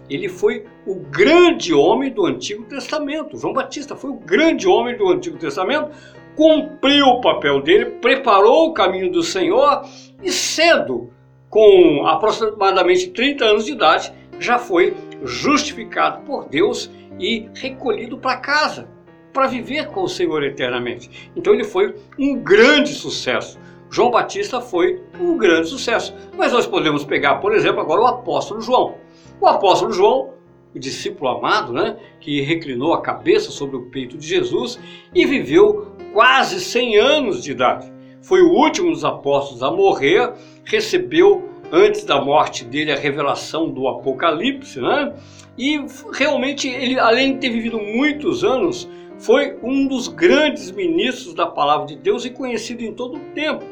Ele 0.09 0.27
foi 0.27 0.65
o 0.88 0.95
grande 0.95 1.74
homem 1.74 2.12
do 2.12 2.25
Antigo 2.25 2.63
Testamento. 2.63 3.38
João 3.38 3.53
Batista 3.53 3.95
foi 3.95 4.09
o 4.09 4.15
grande 4.15 4.67
homem 4.67 4.98
do 4.98 5.07
Antigo 5.07 5.38
Testamento, 5.38 5.91
cumpriu 6.39 7.05
o 7.05 7.19
papel 7.19 7.62
dele, 7.62 7.86
preparou 8.01 8.69
o 8.69 8.74
caminho 8.74 9.12
do 9.12 9.22
Senhor 9.22 9.84
e 10.24 10.31
cedo, 10.31 11.12
com 11.50 12.08
aproximadamente 12.08 13.10
30 13.10 13.43
anos 13.43 13.65
de 13.65 13.74
idade, 13.74 14.13
já 14.39 14.58
foi 14.58 14.96
justificado 15.22 16.22
por 16.22 16.48
Deus 16.48 16.89
e 17.19 17.50
recolhido 17.53 18.17
para 18.17 18.38
casa 18.38 18.88
para 19.34 19.48
viver 19.48 19.88
com 19.88 20.03
o 20.03 20.08
Senhor 20.08 20.41
eternamente. 20.41 21.29
Então 21.36 21.53
ele 21.53 21.65
foi 21.65 21.93
um 22.17 22.38
grande 22.38 22.93
sucesso. 22.93 23.60
João 23.89 24.10
Batista 24.10 24.62
foi 24.62 25.03
um 25.19 25.38
grande 25.38 25.67
sucesso. 25.67 26.15
Mas 26.38 26.53
nós 26.53 26.65
podemos 26.65 27.03
pegar, 27.03 27.36
por 27.36 27.53
exemplo, 27.53 27.81
agora 27.81 28.00
o 28.00 28.08
apóstolo 28.08 28.62
João. 28.62 28.96
O 29.41 29.46
apóstolo 29.48 29.91
João, 29.91 30.29
o 30.73 30.79
discípulo 30.79 31.29
amado, 31.29 31.73
né, 31.73 31.97
que 32.19 32.41
reclinou 32.41 32.93
a 32.93 33.01
cabeça 33.01 33.51
sobre 33.51 33.75
o 33.75 33.89
peito 33.89 34.17
de 34.17 34.27
Jesus 34.27 34.79
e 35.13 35.25
viveu 35.25 35.93
quase 36.13 36.59
100 36.59 36.97
anos 36.97 37.43
de 37.43 37.51
idade. 37.51 37.91
Foi 38.21 38.41
o 38.41 38.51
último 38.51 38.91
dos 38.91 39.05
apóstolos 39.05 39.63
a 39.63 39.71
morrer, 39.71 40.33
recebeu 40.65 41.49
antes 41.71 42.03
da 42.03 42.21
morte 42.21 42.65
dele 42.65 42.91
a 42.91 42.97
revelação 42.97 43.69
do 43.69 43.88
Apocalipse, 43.88 44.79
né? 44.81 45.13
E 45.57 45.79
realmente 46.13 46.67
ele, 46.67 46.99
além 46.99 47.33
de 47.33 47.39
ter 47.39 47.49
vivido 47.49 47.79
muitos 47.79 48.43
anos, 48.43 48.89
foi 49.19 49.57
um 49.61 49.88
dos 49.88 50.07
grandes 50.07 50.71
ministros 50.71 51.33
da 51.33 51.45
palavra 51.45 51.88
de 51.88 51.95
Deus 51.97 52.25
e 52.25 52.29
conhecido 52.29 52.83
em 52.83 52.93
todo 52.93 53.17
o 53.17 53.19
tempo. 53.33 53.65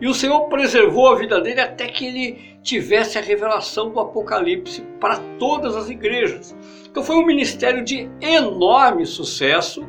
E 0.00 0.06
o 0.06 0.14
Senhor 0.14 0.48
preservou 0.48 1.08
a 1.08 1.16
vida 1.16 1.40
dele 1.40 1.60
até 1.60 1.86
que 1.86 2.06
ele 2.06 2.55
tivesse 2.66 3.16
a 3.16 3.20
revelação 3.20 3.90
do 3.90 4.00
Apocalipse 4.00 4.82
para 5.00 5.18
todas 5.38 5.76
as 5.76 5.88
igrejas. 5.88 6.54
Então 6.90 7.00
foi 7.00 7.14
um 7.14 7.24
ministério 7.24 7.84
de 7.84 8.10
enorme 8.20 9.06
sucesso, 9.06 9.86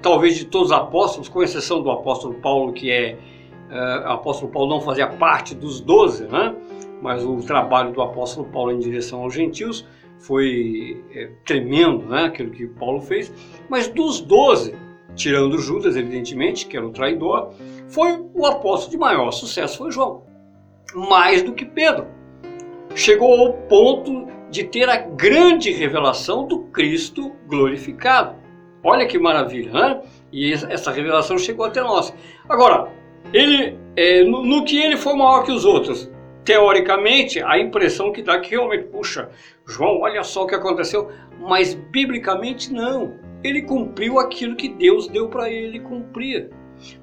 talvez 0.00 0.36
de 0.36 0.44
todos 0.44 0.68
os 0.68 0.72
apóstolos, 0.72 1.28
com 1.28 1.42
exceção 1.42 1.82
do 1.82 1.90
apóstolo 1.90 2.34
Paulo, 2.34 2.72
que 2.72 2.90
é. 2.90 3.18
Uh, 3.68 4.08
o 4.08 4.12
apóstolo 4.12 4.50
Paulo 4.50 4.68
não 4.68 4.80
fazia 4.80 5.06
parte 5.06 5.54
dos 5.54 5.80
doze, 5.80 6.24
né? 6.24 6.56
mas 7.00 7.24
o 7.24 7.36
trabalho 7.38 7.92
do 7.92 8.02
apóstolo 8.02 8.48
Paulo 8.48 8.72
em 8.72 8.78
direção 8.78 9.22
aos 9.22 9.34
gentios 9.34 9.86
foi 10.18 11.02
é, 11.14 11.30
tremendo, 11.44 12.04
né, 12.06 12.24
aquilo 12.24 12.50
que 12.50 12.66
Paulo 12.66 13.00
fez. 13.00 13.32
Mas 13.68 13.88
dos 13.88 14.20
doze, 14.20 14.74
tirando 15.14 15.56
Judas, 15.58 15.96
evidentemente, 15.96 16.66
que 16.66 16.76
era 16.76 16.86
o 16.86 16.90
traidor, 16.90 17.52
foi 17.88 18.22
o 18.34 18.44
apóstolo 18.44 18.90
de 18.90 18.98
maior 18.98 19.30
sucesso, 19.30 19.78
foi 19.78 19.90
João. 19.90 20.24
Mais 20.94 21.42
do 21.42 21.54
que 21.54 21.64
Pedro. 21.64 22.06
Chegou 22.94 23.40
ao 23.40 23.52
ponto 23.52 24.26
de 24.50 24.64
ter 24.64 24.88
a 24.88 24.96
grande 24.96 25.70
revelação 25.70 26.46
do 26.46 26.60
Cristo 26.64 27.34
glorificado. 27.46 28.36
Olha 28.82 29.06
que 29.06 29.18
maravilha, 29.18 29.72
né? 29.72 30.00
E 30.32 30.52
essa 30.52 30.90
revelação 30.90 31.38
chegou 31.38 31.66
até 31.66 31.80
nós. 31.80 32.12
Agora, 32.48 32.88
ele, 33.32 33.78
é, 33.96 34.24
no, 34.24 34.44
no 34.44 34.64
que 34.64 34.78
ele 34.78 34.96
foi 34.96 35.14
maior 35.14 35.44
que 35.44 35.52
os 35.52 35.64
outros? 35.64 36.10
teoricamente, 36.44 37.42
a 37.42 37.58
impressão 37.58 38.12
que 38.12 38.22
dá 38.22 38.40
que 38.40 38.50
realmente, 38.50 38.84
puxa, 38.84 39.28
João, 39.66 40.00
olha 40.00 40.24
só 40.24 40.42
o 40.42 40.46
que 40.46 40.54
aconteceu, 40.54 41.08
mas 41.38 41.74
biblicamente 41.74 42.72
não. 42.72 43.14
Ele 43.42 43.62
cumpriu 43.62 44.18
aquilo 44.18 44.56
que 44.56 44.68
Deus 44.68 45.06
deu 45.08 45.28
para 45.28 45.50
ele 45.50 45.80
cumprir. 45.80 46.50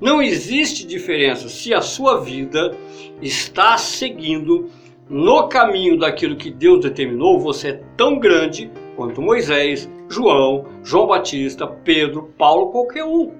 Não 0.02 0.22
existe 0.22 0.86
diferença 0.86 1.50
se 1.50 1.74
a 1.74 1.82
sua 1.82 2.20
vida 2.20 2.76
está 3.22 3.78
seguindo 3.78 4.70
no 5.10 5.48
caminho 5.48 5.98
daquilo 5.98 6.36
que 6.36 6.52
Deus 6.52 6.82
determinou, 6.82 7.40
você 7.40 7.70
é 7.70 7.82
tão 7.96 8.20
grande 8.20 8.70
quanto 8.96 9.22
Moisés, 9.22 9.90
João, 10.10 10.66
João 10.84 11.08
Batista, 11.08 11.66
Pedro, 11.68 12.34
Paulo, 12.38 12.72
qualquer 12.72 13.06
um. 13.06 13.32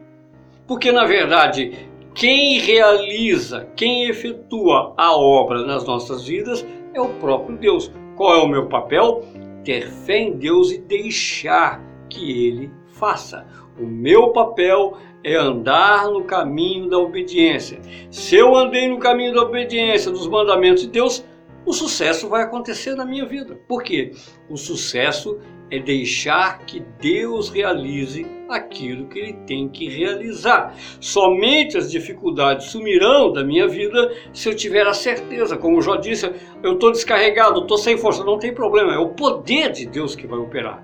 Porque 0.66 0.92
na 0.92 1.06
verdade, 1.06 1.90
quem 2.14 2.60
realiza, 2.60 3.68
quem 3.76 4.06
efetua 4.06 4.94
a 4.98 5.16
obra 5.16 5.66
nas 5.66 5.86
nossas 5.86 6.26
vidas 6.26 6.66
é 6.94 7.02
o 7.02 7.10
próprio 7.16 7.58
Deus. 7.58 7.92
Qual 8.16 8.34
é 8.34 8.42
o 8.42 8.48
meu 8.48 8.68
papel? 8.68 9.24
Ter 9.64 9.90
fé 9.90 10.20
em 10.20 10.32
Deus 10.34 10.72
e 10.72 10.80
deixar 10.80 11.82
que 12.10 12.48
Ele 12.48 12.72
faça. 12.88 13.46
O 13.80 13.86
meu 13.86 14.30
papel 14.30 14.98
é 15.24 15.36
andar 15.36 16.08
no 16.08 16.24
caminho 16.24 16.90
da 16.90 16.98
obediência. 16.98 17.80
Se 18.10 18.36
eu 18.36 18.56
andei 18.56 18.88
no 18.88 18.98
caminho 18.98 19.34
da 19.34 19.42
obediência, 19.42 20.10
dos 20.10 20.28
mandamentos 20.28 20.84
de 20.84 20.90
Deus, 20.90 21.24
o 21.68 21.74
sucesso 21.74 22.30
vai 22.30 22.44
acontecer 22.44 22.96
na 22.96 23.06
minha 23.06 23.26
vida. 23.26 23.60
Por 23.68 23.84
quê? 23.84 24.12
O 24.50 24.56
sucesso 24.56 25.38
é 25.70 25.78
deixar 25.78 26.60
que 26.60 26.80
Deus 26.98 27.50
realize 27.50 28.26
aquilo 28.48 29.08
que 29.08 29.20
Ele 29.20 29.34
tem 29.46 29.68
que 29.68 29.90
realizar. 29.90 30.74
Somente 31.02 31.78
as 31.78 31.92
dificuldades 31.92 32.68
sumirão 32.68 33.34
da 33.34 33.44
minha 33.44 33.68
vida 33.68 34.14
se 34.32 34.48
eu 34.48 34.56
tiver 34.56 34.88
a 34.88 34.94
certeza. 34.94 35.58
Como 35.58 35.82
já 35.82 35.98
disse, 35.98 36.32
eu 36.64 36.76
estou 36.76 36.90
descarregado, 36.90 37.60
estou 37.60 37.78
sem 37.78 37.98
força, 37.98 38.24
não 38.24 38.40
tem 38.40 38.54
problema. 38.54 38.94
É 38.94 38.98
o 38.98 39.10
poder 39.10 39.74
de 39.74 39.86
Deus 39.86 40.16
que 40.16 40.26
vai 40.26 40.40
operar. 40.40 40.82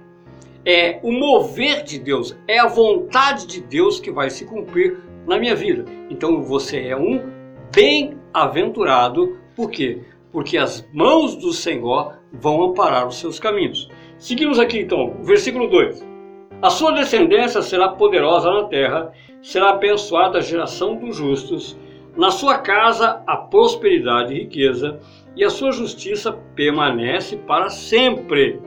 É 0.66 1.00
o 1.02 1.14
mover 1.14 1.84
de 1.84 1.98
Deus, 1.98 2.38
é 2.46 2.60
a 2.60 2.68
vontade 2.68 3.48
de 3.48 3.62
Deus 3.62 4.02
que 4.02 4.12
vai 4.12 4.30
se 4.30 4.44
cumprir 4.46 4.98
na 5.26 5.40
minha 5.40 5.56
vida. 5.56 5.86
Então 6.10 6.42
você 6.44 6.88
é 6.88 6.98
um 6.98 7.22
bem-aventurado, 7.74 9.38
por 9.56 9.70
quê? 9.70 10.02
Porque 10.34 10.58
as 10.58 10.86
mãos 10.92 11.36
do 11.36 11.54
Senhor 11.54 12.20
vão 12.34 12.64
amparar 12.64 13.08
os 13.08 13.20
seus 13.20 13.40
caminhos. 13.40 13.88
Seguimos 14.18 14.60
aqui 14.60 14.80
então, 14.80 15.16
versículo 15.22 15.70
2. 15.70 16.06
A 16.62 16.70
sua 16.70 16.92
descendência 16.92 17.62
será 17.62 17.90
poderosa 17.90 18.52
na 18.52 18.64
terra, 18.66 19.14
será 19.42 19.70
abençoada 19.70 20.40
a 20.40 20.42
geração 20.42 20.96
dos 20.96 21.16
justos, 21.16 21.78
na 22.18 22.32
sua 22.32 22.58
casa 22.58 23.22
a 23.28 23.38
prosperidade 23.38 24.34
e 24.34 24.40
riqueza, 24.40 25.00
e 25.36 25.44
a 25.44 25.50
sua 25.50 25.72
justiça 25.72 26.32
permanece 26.56 27.38
para 27.38 27.70
sempre. 27.70 28.60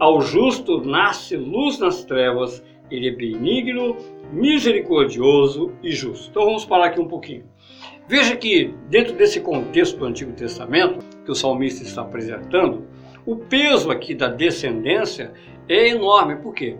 Ao 0.00 0.20
justo 0.20 0.80
nasce 0.80 1.36
luz 1.36 1.78
nas 1.78 2.04
trevas, 2.04 2.64
ele 2.90 3.08
é 3.08 3.12
benigno, 3.12 3.96
misericordioso 4.32 5.72
e 5.82 5.92
justo. 5.92 6.30
Então 6.30 6.44
vamos 6.44 6.64
parar 6.64 6.86
aqui 6.86 7.00
um 7.00 7.08
pouquinho. 7.08 7.44
Veja 8.08 8.34
que, 8.36 8.74
dentro 8.88 9.12
desse 9.12 9.38
contexto 9.38 9.98
do 9.98 10.06
Antigo 10.06 10.32
Testamento, 10.32 11.04
que 11.26 11.30
o 11.30 11.34
salmista 11.34 11.82
está 11.82 12.00
apresentando, 12.00 12.86
o 13.26 13.36
peso 13.36 13.90
aqui 13.90 14.14
da 14.14 14.28
descendência 14.28 15.32
é 15.68 15.88
enorme. 15.88 16.36
Por 16.36 16.54
quê? 16.54 16.78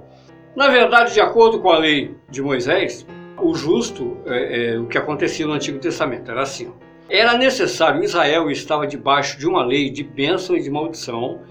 Na 0.56 0.68
verdade, 0.68 1.12
de 1.12 1.20
acordo 1.20 1.60
com 1.60 1.68
a 1.68 1.78
lei 1.78 2.14
de 2.30 2.40
Moisés, 2.40 3.06
o 3.38 3.54
justo, 3.54 4.16
é, 4.26 4.72
é, 4.72 4.78
o 4.78 4.86
que 4.86 4.96
acontecia 4.96 5.46
no 5.46 5.52
Antigo 5.52 5.78
Testamento, 5.78 6.30
era 6.30 6.40
assim. 6.40 6.72
Era 7.10 7.36
necessário, 7.36 8.02
Israel 8.02 8.50
estava 8.50 8.86
debaixo 8.86 9.38
de 9.38 9.46
uma 9.46 9.62
lei 9.62 9.90
de 9.90 10.02
bênção 10.02 10.56
e 10.56 10.62
de 10.62 10.70
maldição 10.70 11.42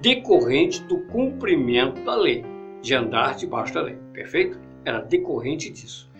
decorrente 0.00 0.82
do 0.82 0.98
cumprimento 1.06 2.00
da 2.02 2.16
lei, 2.16 2.44
de 2.82 2.94
andar 2.94 3.36
debaixo 3.36 3.74
da 3.74 3.82
lei, 3.82 3.96
perfeito? 4.12 4.58
Era 4.84 5.00
decorrente 5.00 5.70
disso. 5.70 6.10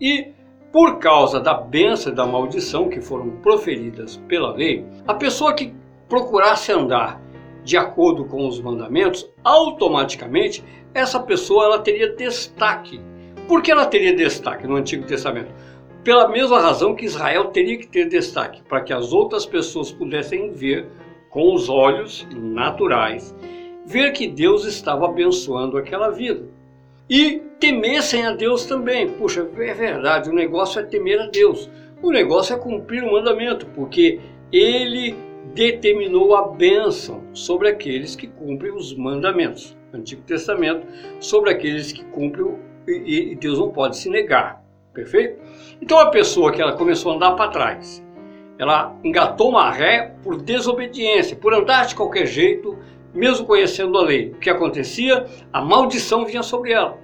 E 0.00 0.32
por 0.72 0.98
causa 0.98 1.40
da 1.40 1.54
bênção 1.54 2.12
e 2.12 2.14
da 2.14 2.26
maldição 2.26 2.88
que 2.88 3.00
foram 3.00 3.30
proferidas 3.42 4.16
pela 4.28 4.52
lei, 4.52 4.84
a 5.06 5.14
pessoa 5.14 5.52
que 5.52 5.74
procurasse 6.08 6.70
andar 6.72 7.20
de 7.64 7.76
acordo 7.76 8.24
com 8.24 8.46
os 8.46 8.60
mandamentos, 8.60 9.28
automaticamente 9.44 10.64
essa 10.94 11.20
pessoa 11.20 11.64
ela 11.64 11.78
teria 11.78 12.14
destaque. 12.14 13.00
Por 13.46 13.62
que 13.62 13.70
ela 13.70 13.86
teria 13.86 14.14
destaque 14.14 14.66
no 14.66 14.76
Antigo 14.76 15.06
Testamento? 15.06 15.52
Pela 16.04 16.28
mesma 16.28 16.60
razão 16.60 16.94
que 16.94 17.04
Israel 17.04 17.46
teria 17.46 17.76
que 17.76 17.86
ter 17.86 18.08
destaque, 18.08 18.62
para 18.62 18.80
que 18.80 18.92
as 18.92 19.12
outras 19.12 19.44
pessoas 19.44 19.92
pudessem 19.92 20.52
ver 20.52 20.88
com 21.28 21.54
os 21.54 21.68
olhos 21.68 22.26
naturais, 22.32 23.34
ver 23.84 24.12
que 24.12 24.26
Deus 24.26 24.64
estava 24.64 25.06
abençoando 25.06 25.76
aquela 25.76 26.10
vida. 26.10 26.48
e 27.08 27.49
temessem 27.60 28.26
a 28.26 28.32
Deus 28.32 28.64
também. 28.64 29.08
Puxa, 29.10 29.46
é 29.58 29.74
verdade, 29.74 30.30
o 30.30 30.32
negócio 30.32 30.80
é 30.80 30.82
temer 30.82 31.20
a 31.20 31.26
Deus. 31.26 31.70
O 32.02 32.10
negócio 32.10 32.56
é 32.56 32.58
cumprir 32.58 33.04
o 33.04 33.12
mandamento, 33.12 33.66
porque 33.66 34.18
ele 34.50 35.14
determinou 35.54 36.34
a 36.34 36.48
bênção 36.48 37.22
sobre 37.34 37.68
aqueles 37.68 38.16
que 38.16 38.26
cumprem 38.26 38.72
os 38.72 38.94
mandamentos. 38.94 39.76
Antigo 39.92 40.22
Testamento, 40.22 40.86
sobre 41.20 41.50
aqueles 41.50 41.92
que 41.92 42.04
cumprem 42.04 42.54
e, 42.88 43.32
e 43.32 43.34
Deus 43.36 43.58
não 43.58 43.70
pode 43.70 43.96
se 43.96 44.08
negar. 44.08 44.64
Perfeito? 44.94 45.38
Então 45.80 45.98
a 45.98 46.06
pessoa 46.06 46.50
que 46.52 46.60
ela 46.60 46.72
começou 46.72 47.12
a 47.12 47.16
andar 47.16 47.32
para 47.32 47.50
trás, 47.50 48.04
ela 48.58 48.96
engatou 49.04 49.50
uma 49.50 49.70
ré 49.70 50.14
por 50.22 50.40
desobediência, 50.40 51.36
por 51.36 51.54
andar 51.54 51.86
de 51.86 51.94
qualquer 51.94 52.26
jeito, 52.26 52.76
mesmo 53.12 53.46
conhecendo 53.46 53.98
a 53.98 54.02
lei. 54.02 54.30
O 54.30 54.38
que 54.38 54.50
acontecia? 54.50 55.26
A 55.52 55.60
maldição 55.60 56.24
vinha 56.24 56.42
sobre 56.42 56.72
ela. 56.72 56.98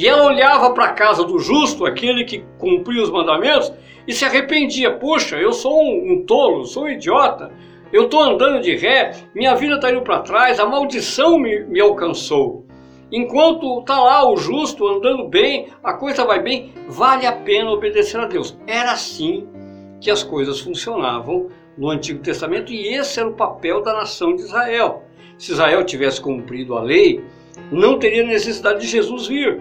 E 0.00 0.08
ela 0.08 0.24
olhava 0.24 0.72
para 0.72 0.86
a 0.86 0.92
casa 0.94 1.22
do 1.24 1.38
justo, 1.38 1.84
aquele 1.84 2.24
que 2.24 2.42
cumpria 2.56 3.02
os 3.02 3.10
mandamentos, 3.10 3.70
e 4.08 4.14
se 4.14 4.24
arrependia. 4.24 4.96
Puxa, 4.96 5.36
eu 5.36 5.52
sou 5.52 5.78
um, 5.78 6.12
um 6.12 6.24
tolo, 6.24 6.64
sou 6.64 6.84
um 6.84 6.88
idiota, 6.88 7.52
eu 7.92 8.04
estou 8.04 8.22
andando 8.22 8.62
de 8.62 8.74
ré, 8.76 9.10
minha 9.34 9.54
vida 9.54 9.74
está 9.74 9.90
indo 9.90 10.00
para 10.00 10.20
trás, 10.20 10.58
a 10.58 10.64
maldição 10.64 11.38
me, 11.38 11.64
me 11.64 11.78
alcançou. 11.82 12.64
Enquanto 13.12 13.80
está 13.80 14.00
lá 14.00 14.26
o 14.26 14.38
justo 14.38 14.88
andando 14.88 15.28
bem, 15.28 15.68
a 15.84 15.92
coisa 15.92 16.24
vai 16.24 16.42
bem, 16.42 16.72
vale 16.88 17.26
a 17.26 17.32
pena 17.32 17.70
obedecer 17.70 18.18
a 18.18 18.24
Deus. 18.24 18.58
Era 18.66 18.92
assim 18.92 19.46
que 20.00 20.10
as 20.10 20.22
coisas 20.22 20.60
funcionavam 20.60 21.48
no 21.76 21.90
Antigo 21.90 22.22
Testamento 22.22 22.72
e 22.72 22.88
esse 22.94 23.20
era 23.20 23.28
o 23.28 23.36
papel 23.36 23.82
da 23.82 23.92
nação 23.92 24.34
de 24.34 24.40
Israel. 24.44 25.02
Se 25.36 25.52
Israel 25.52 25.84
tivesse 25.84 26.22
cumprido 26.22 26.74
a 26.74 26.80
lei, 26.80 27.22
não 27.70 27.98
teria 27.98 28.24
necessidade 28.24 28.80
de 28.80 28.86
Jesus 28.86 29.26
vir. 29.26 29.60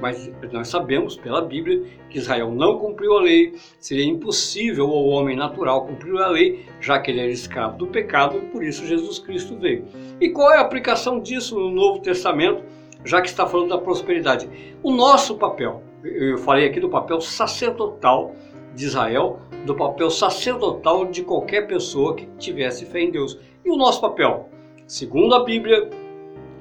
Mas 0.00 0.30
nós 0.52 0.68
sabemos 0.68 1.16
pela 1.16 1.42
Bíblia 1.42 1.82
que 2.08 2.18
Israel 2.18 2.52
não 2.52 2.78
cumpriu 2.78 3.16
a 3.16 3.20
lei, 3.20 3.54
seria 3.78 4.04
impossível 4.04 4.86
ao 4.86 5.06
homem 5.06 5.36
natural 5.36 5.86
cumprir 5.86 6.16
a 6.18 6.28
lei, 6.28 6.66
já 6.80 6.98
que 6.98 7.10
ele 7.10 7.20
era 7.20 7.30
escravo 7.30 7.78
do 7.78 7.86
pecado 7.86 8.38
e 8.38 8.40
por 8.46 8.62
isso 8.62 8.86
Jesus 8.86 9.18
Cristo 9.18 9.56
veio. 9.56 9.86
E 10.20 10.30
qual 10.30 10.52
é 10.52 10.58
a 10.58 10.60
aplicação 10.60 11.20
disso 11.20 11.58
no 11.58 11.70
Novo 11.70 12.00
Testamento, 12.00 12.62
já 13.04 13.20
que 13.20 13.28
está 13.28 13.46
falando 13.46 13.70
da 13.70 13.78
prosperidade? 13.78 14.48
O 14.82 14.92
nosso 14.92 15.36
papel, 15.36 15.82
eu 16.02 16.38
falei 16.38 16.66
aqui 16.66 16.80
do 16.80 16.88
papel 16.88 17.20
sacerdotal 17.20 18.34
de 18.74 18.84
Israel, 18.84 19.40
do 19.66 19.74
papel 19.74 20.10
sacerdotal 20.10 21.06
de 21.06 21.22
qualquer 21.22 21.66
pessoa 21.66 22.14
que 22.14 22.26
tivesse 22.38 22.86
fé 22.86 23.00
em 23.00 23.10
Deus. 23.10 23.38
E 23.64 23.70
o 23.70 23.76
nosso 23.76 24.00
papel? 24.00 24.48
Segundo 24.86 25.34
a 25.34 25.44
Bíblia, 25.44 25.90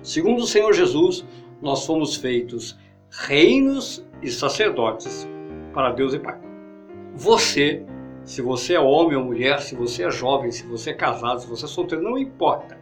segundo 0.01 0.39
o 0.41 0.47
Senhor 0.47 0.73
Jesus, 0.73 1.23
nós 1.61 1.85
fomos 1.85 2.15
feitos 2.15 2.77
reinos 3.17 4.05
e 4.21 4.29
sacerdotes 4.29 5.27
para 5.73 5.91
Deus 5.91 6.13
e 6.13 6.19
Pai. 6.19 6.37
Você, 7.15 7.83
se 8.23 8.41
você 8.41 8.75
é 8.75 8.79
homem 8.79 9.17
ou 9.17 9.23
mulher, 9.23 9.59
se 9.61 9.75
você 9.75 10.03
é 10.03 10.11
jovem, 10.11 10.51
se 10.51 10.65
você 10.67 10.91
é 10.91 10.93
casado, 10.93 11.41
se 11.41 11.47
você 11.47 11.65
é 11.65 11.67
solteiro, 11.67 12.03
não 12.03 12.17
importa. 12.17 12.77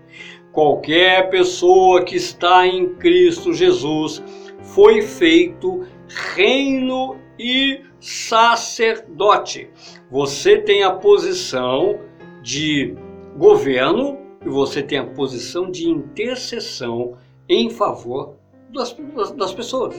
Qualquer 0.51 1.29
pessoa 1.29 2.03
que 2.03 2.15
está 2.15 2.67
em 2.67 2.95
Cristo 2.95 3.53
Jesus 3.53 4.21
foi 4.61 5.01
feito 5.01 5.85
reino 6.33 7.17
e 7.39 7.81
sacerdote. 7.99 9.69
Você 10.11 10.57
tem 10.57 10.83
a 10.83 10.91
posição 10.91 11.99
de 12.41 12.95
governo 13.37 14.17
e 14.45 14.49
você 14.49 14.81
tem 14.81 14.97
a 14.97 15.05
posição 15.05 15.71
de 15.71 15.89
intercessão 15.89 17.17
em 17.47 17.69
favor 17.69 18.35
das, 18.69 18.95
das 19.35 19.53
pessoas. 19.53 19.95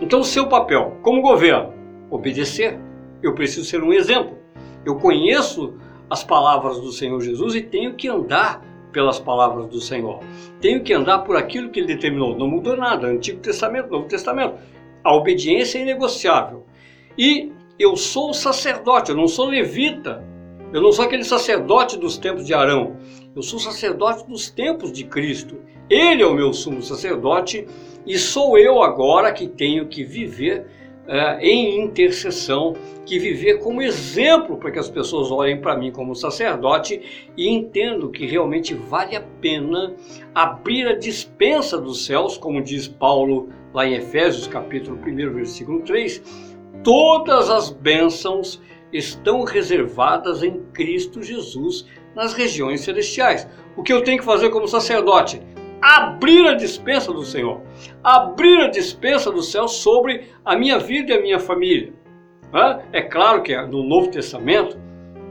Então, 0.00 0.20
o 0.20 0.24
seu 0.24 0.48
papel 0.48 0.98
como 1.02 1.22
governo, 1.22 1.72
obedecer. 2.10 2.78
Eu 3.22 3.34
preciso 3.34 3.64
ser 3.64 3.82
um 3.82 3.92
exemplo. 3.92 4.36
Eu 4.84 4.96
conheço 4.96 5.74
as 6.10 6.22
palavras 6.22 6.78
do 6.78 6.92
Senhor 6.92 7.20
Jesus 7.20 7.54
e 7.54 7.62
tenho 7.62 7.94
que 7.94 8.08
andar 8.08 8.62
pelas 8.92 9.18
palavras 9.18 9.66
do 9.66 9.80
Senhor. 9.80 10.20
Tenho 10.60 10.82
que 10.82 10.92
andar 10.92 11.20
por 11.20 11.36
aquilo 11.36 11.70
que 11.70 11.80
ele 11.80 11.88
determinou. 11.88 12.36
Não 12.36 12.46
mudou 12.46 12.76
nada. 12.76 13.08
Antigo 13.08 13.40
Testamento, 13.40 13.90
Novo 13.90 14.06
Testamento. 14.06 14.56
A 15.02 15.14
obediência 15.14 15.78
é 15.78 15.82
inegociável. 15.82 16.64
E 17.18 17.52
eu 17.78 17.96
sou 17.96 18.32
sacerdote, 18.32 19.10
eu 19.10 19.16
não 19.16 19.26
sou 19.26 19.46
levita. 19.46 20.24
Eu 20.72 20.80
não 20.80 20.92
sou 20.92 21.04
aquele 21.04 21.24
sacerdote 21.24 21.98
dos 21.98 22.16
tempos 22.16 22.46
de 22.46 22.54
Arão. 22.54 22.96
Eu 23.36 23.42
sou 23.42 23.58
sacerdote 23.58 24.28
dos 24.28 24.48
tempos 24.48 24.92
de 24.92 25.02
Cristo. 25.02 25.56
Ele 25.90 26.22
é 26.22 26.26
o 26.26 26.34
meu 26.34 26.52
sumo 26.52 26.80
sacerdote 26.82 27.66
e 28.06 28.16
sou 28.16 28.56
eu 28.56 28.80
agora 28.80 29.32
que 29.32 29.48
tenho 29.48 29.88
que 29.88 30.04
viver 30.04 30.66
uh, 31.08 31.40
em 31.40 31.82
intercessão, 31.82 32.74
que 33.04 33.18
viver 33.18 33.58
como 33.58 33.82
exemplo 33.82 34.56
para 34.56 34.70
que 34.70 34.78
as 34.78 34.88
pessoas 34.88 35.32
olhem 35.32 35.60
para 35.60 35.76
mim 35.76 35.90
como 35.90 36.14
sacerdote 36.14 37.02
e 37.36 37.48
entendam 37.48 38.08
que 38.08 38.24
realmente 38.24 38.72
vale 38.72 39.16
a 39.16 39.20
pena 39.40 39.96
abrir 40.32 40.86
a 40.86 40.96
dispensa 40.96 41.76
dos 41.76 42.06
céus, 42.06 42.38
como 42.38 42.62
diz 42.62 42.86
Paulo 42.86 43.48
lá 43.74 43.84
em 43.84 43.94
Efésios 43.94 44.46
capítulo 44.46 44.96
1, 44.96 45.34
versículo 45.34 45.82
3, 45.82 46.22
todas 46.84 47.50
as 47.50 47.68
bênçãos 47.68 48.62
estão 48.92 49.42
reservadas 49.42 50.44
em 50.44 50.60
Cristo 50.72 51.20
Jesus 51.20 51.84
nas 52.14 52.32
regiões 52.32 52.80
celestiais. 52.80 53.48
O 53.76 53.82
que 53.82 53.92
eu 53.92 54.02
tenho 54.02 54.18
que 54.18 54.24
fazer 54.24 54.50
como 54.50 54.68
sacerdote? 54.68 55.42
abrir 55.84 56.48
a 56.48 56.54
dispensa 56.54 57.12
do 57.12 57.22
Senhor, 57.22 57.60
abrir 58.02 58.62
a 58.62 58.68
dispensa 58.68 59.30
do 59.30 59.42
céu 59.42 59.68
sobre 59.68 60.30
a 60.42 60.56
minha 60.56 60.78
vida 60.78 61.12
e 61.12 61.18
a 61.18 61.20
minha 61.20 61.38
família. 61.38 61.92
É 62.90 63.02
claro 63.02 63.42
que 63.42 63.54
no 63.66 63.82
Novo 63.82 64.10
Testamento, 64.10 64.78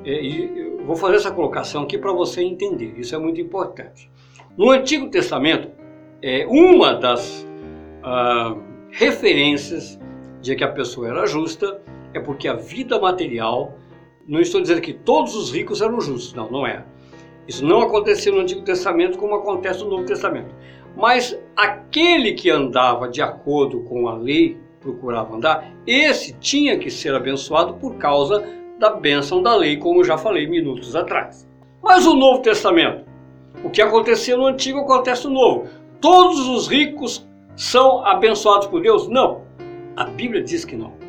é, 0.05 0.11
e 0.11 0.77
vou 0.85 0.95
fazer 0.95 1.15
essa 1.15 1.31
colocação 1.31 1.83
aqui 1.83 1.97
para 1.97 2.11
você 2.11 2.43
entender, 2.43 2.93
isso 2.99 3.15
é 3.15 3.17
muito 3.17 3.41
importante. 3.41 4.11
No 4.55 4.69
Antigo 4.69 5.09
Testamento, 5.09 5.71
é 6.21 6.45
uma 6.47 6.93
das 6.93 7.47
ah, 8.03 8.55
referências 8.91 9.99
de 10.39 10.55
que 10.55 10.63
a 10.63 10.67
pessoa 10.71 11.07
era 11.07 11.25
justa 11.25 11.81
é 12.13 12.19
porque 12.19 12.47
a 12.47 12.53
vida 12.53 12.99
material, 12.99 13.73
não 14.27 14.39
estou 14.39 14.61
dizendo 14.61 14.81
que 14.81 14.93
todos 14.93 15.35
os 15.35 15.51
ricos 15.51 15.81
eram 15.81 15.99
justos, 15.99 16.33
não, 16.33 16.49
não 16.49 16.65
é. 16.65 16.83
Isso 17.47 17.65
não 17.65 17.81
acontecia 17.81 18.31
no 18.31 18.39
Antigo 18.39 18.61
Testamento 18.61 19.17
como 19.17 19.35
acontece 19.35 19.83
no 19.83 19.89
Novo 19.89 20.05
Testamento. 20.05 20.55
Mas 20.95 21.37
aquele 21.55 22.33
que 22.33 22.49
andava 22.49 23.09
de 23.09 23.21
acordo 23.21 23.81
com 23.81 24.07
a 24.07 24.15
lei, 24.15 24.57
procurava 24.79 25.35
andar, 25.35 25.73
esse 25.85 26.33
tinha 26.39 26.77
que 26.77 26.89
ser 26.89 27.13
abençoado 27.13 27.73
por 27.75 27.95
causa 27.95 28.43
da 28.79 28.91
bênção 28.91 29.41
da 29.41 29.55
lei, 29.55 29.77
como 29.77 30.01
eu 30.01 30.03
já 30.03 30.17
falei 30.17 30.47
minutos 30.47 30.95
atrás. 30.95 31.47
Mas 31.81 32.05
o 32.05 32.13
Novo 32.13 32.41
Testamento, 32.41 33.05
o 33.63 33.69
que 33.69 33.81
acontecia 33.81 34.37
no 34.37 34.45
Antigo 34.45 34.79
acontece 34.79 35.25
no 35.27 35.33
Novo. 35.33 35.67
Todos 35.99 36.47
os 36.47 36.67
ricos 36.67 37.27
são 37.55 38.05
abençoados 38.05 38.67
por 38.67 38.81
Deus? 38.81 39.07
Não. 39.07 39.41
A 39.95 40.05
Bíblia 40.05 40.43
diz 40.43 40.65
que 40.65 40.75
não. 40.75 41.02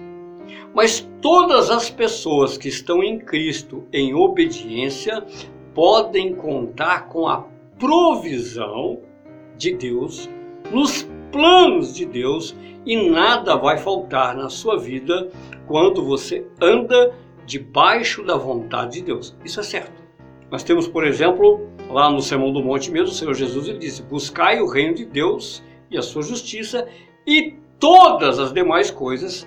Mas 0.75 1.09
todas 1.23 1.71
as 1.71 1.89
pessoas 1.89 2.59
que 2.59 2.69
estão 2.69 3.03
em 3.03 3.19
Cristo 3.19 3.85
em 3.93 4.13
obediência 4.13 5.25
podem 5.73 6.35
contar 6.35 7.09
com 7.09 7.29
a 7.29 7.45
provisão 7.79 9.01
de 9.57 9.73
Deus, 9.73 10.29
nos 10.73 11.09
planos 11.31 11.95
de 11.95 12.05
Deus 12.05 12.57
e 12.85 13.09
nada 13.09 13.57
vai 13.57 13.79
faltar 13.79 14.37
na 14.37 14.49
sua 14.49 14.77
vida 14.77 15.29
quando 15.67 16.05
você 16.05 16.45
anda 16.61 17.15
debaixo 17.47 18.23
da 18.25 18.37
vontade 18.37 18.95
de 18.95 19.03
Deus. 19.03 19.37
Isso 19.45 19.61
é 19.61 19.63
certo. 19.63 20.03
Nós 20.51 20.63
temos, 20.63 20.87
por 20.87 21.05
exemplo, 21.05 21.69
lá 21.91 22.11
no 22.11 22.21
Sermão 22.21 22.53
do 22.53 22.63
Monte 22.63 22.91
mesmo, 22.91 23.09
o 23.09 23.15
Senhor 23.15 23.35
Jesus 23.35 23.69
ele 23.69 23.79
disse: 23.79 24.03
Buscai 24.03 24.61
o 24.61 24.69
reino 24.69 24.95
de 24.95 25.05
Deus 25.05 25.63
e 25.91 25.99
a 25.99 26.03
sua 26.03 26.23
justiça, 26.23 26.87
e 27.27 27.55
todas 27.79 28.39
as 28.39 28.53
demais 28.53 28.91
coisas, 28.91 29.47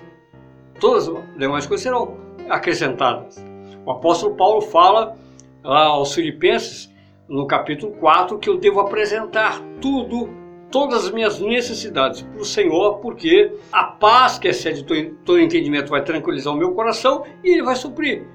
todas 0.78 1.08
as 1.08 1.38
demais 1.38 1.66
coisas 1.66 1.82
serão 1.82 2.16
acrescentadas. 2.48 3.44
O 3.84 3.90
apóstolo 3.90 4.34
Paulo 4.34 4.60
fala 4.60 5.16
aos 5.62 6.14
Filipenses, 6.14 6.92
no 7.28 7.46
capítulo 7.46 7.92
4, 7.92 8.38
que 8.38 8.48
eu 8.48 8.56
devo 8.56 8.80
apresentar 8.80 9.60
tudo, 9.80 10.30
todas 10.70 11.06
as 11.06 11.10
minhas 11.10 11.40
necessidades 11.40 12.22
para 12.22 12.40
o 12.40 12.44
Senhor, 12.44 12.98
porque 12.98 13.52
a 13.70 13.84
paz 13.84 14.38
que 14.38 14.48
excede 14.48 14.84
todo 15.24 15.40
entendimento 15.40 15.90
vai 15.90 16.02
tranquilizar 16.02 16.54
o 16.54 16.56
meu 16.56 16.72
coração 16.72 17.24
e 17.44 17.50
Ele 17.50 17.62
vai 17.62 17.76
suprir. 17.76 18.26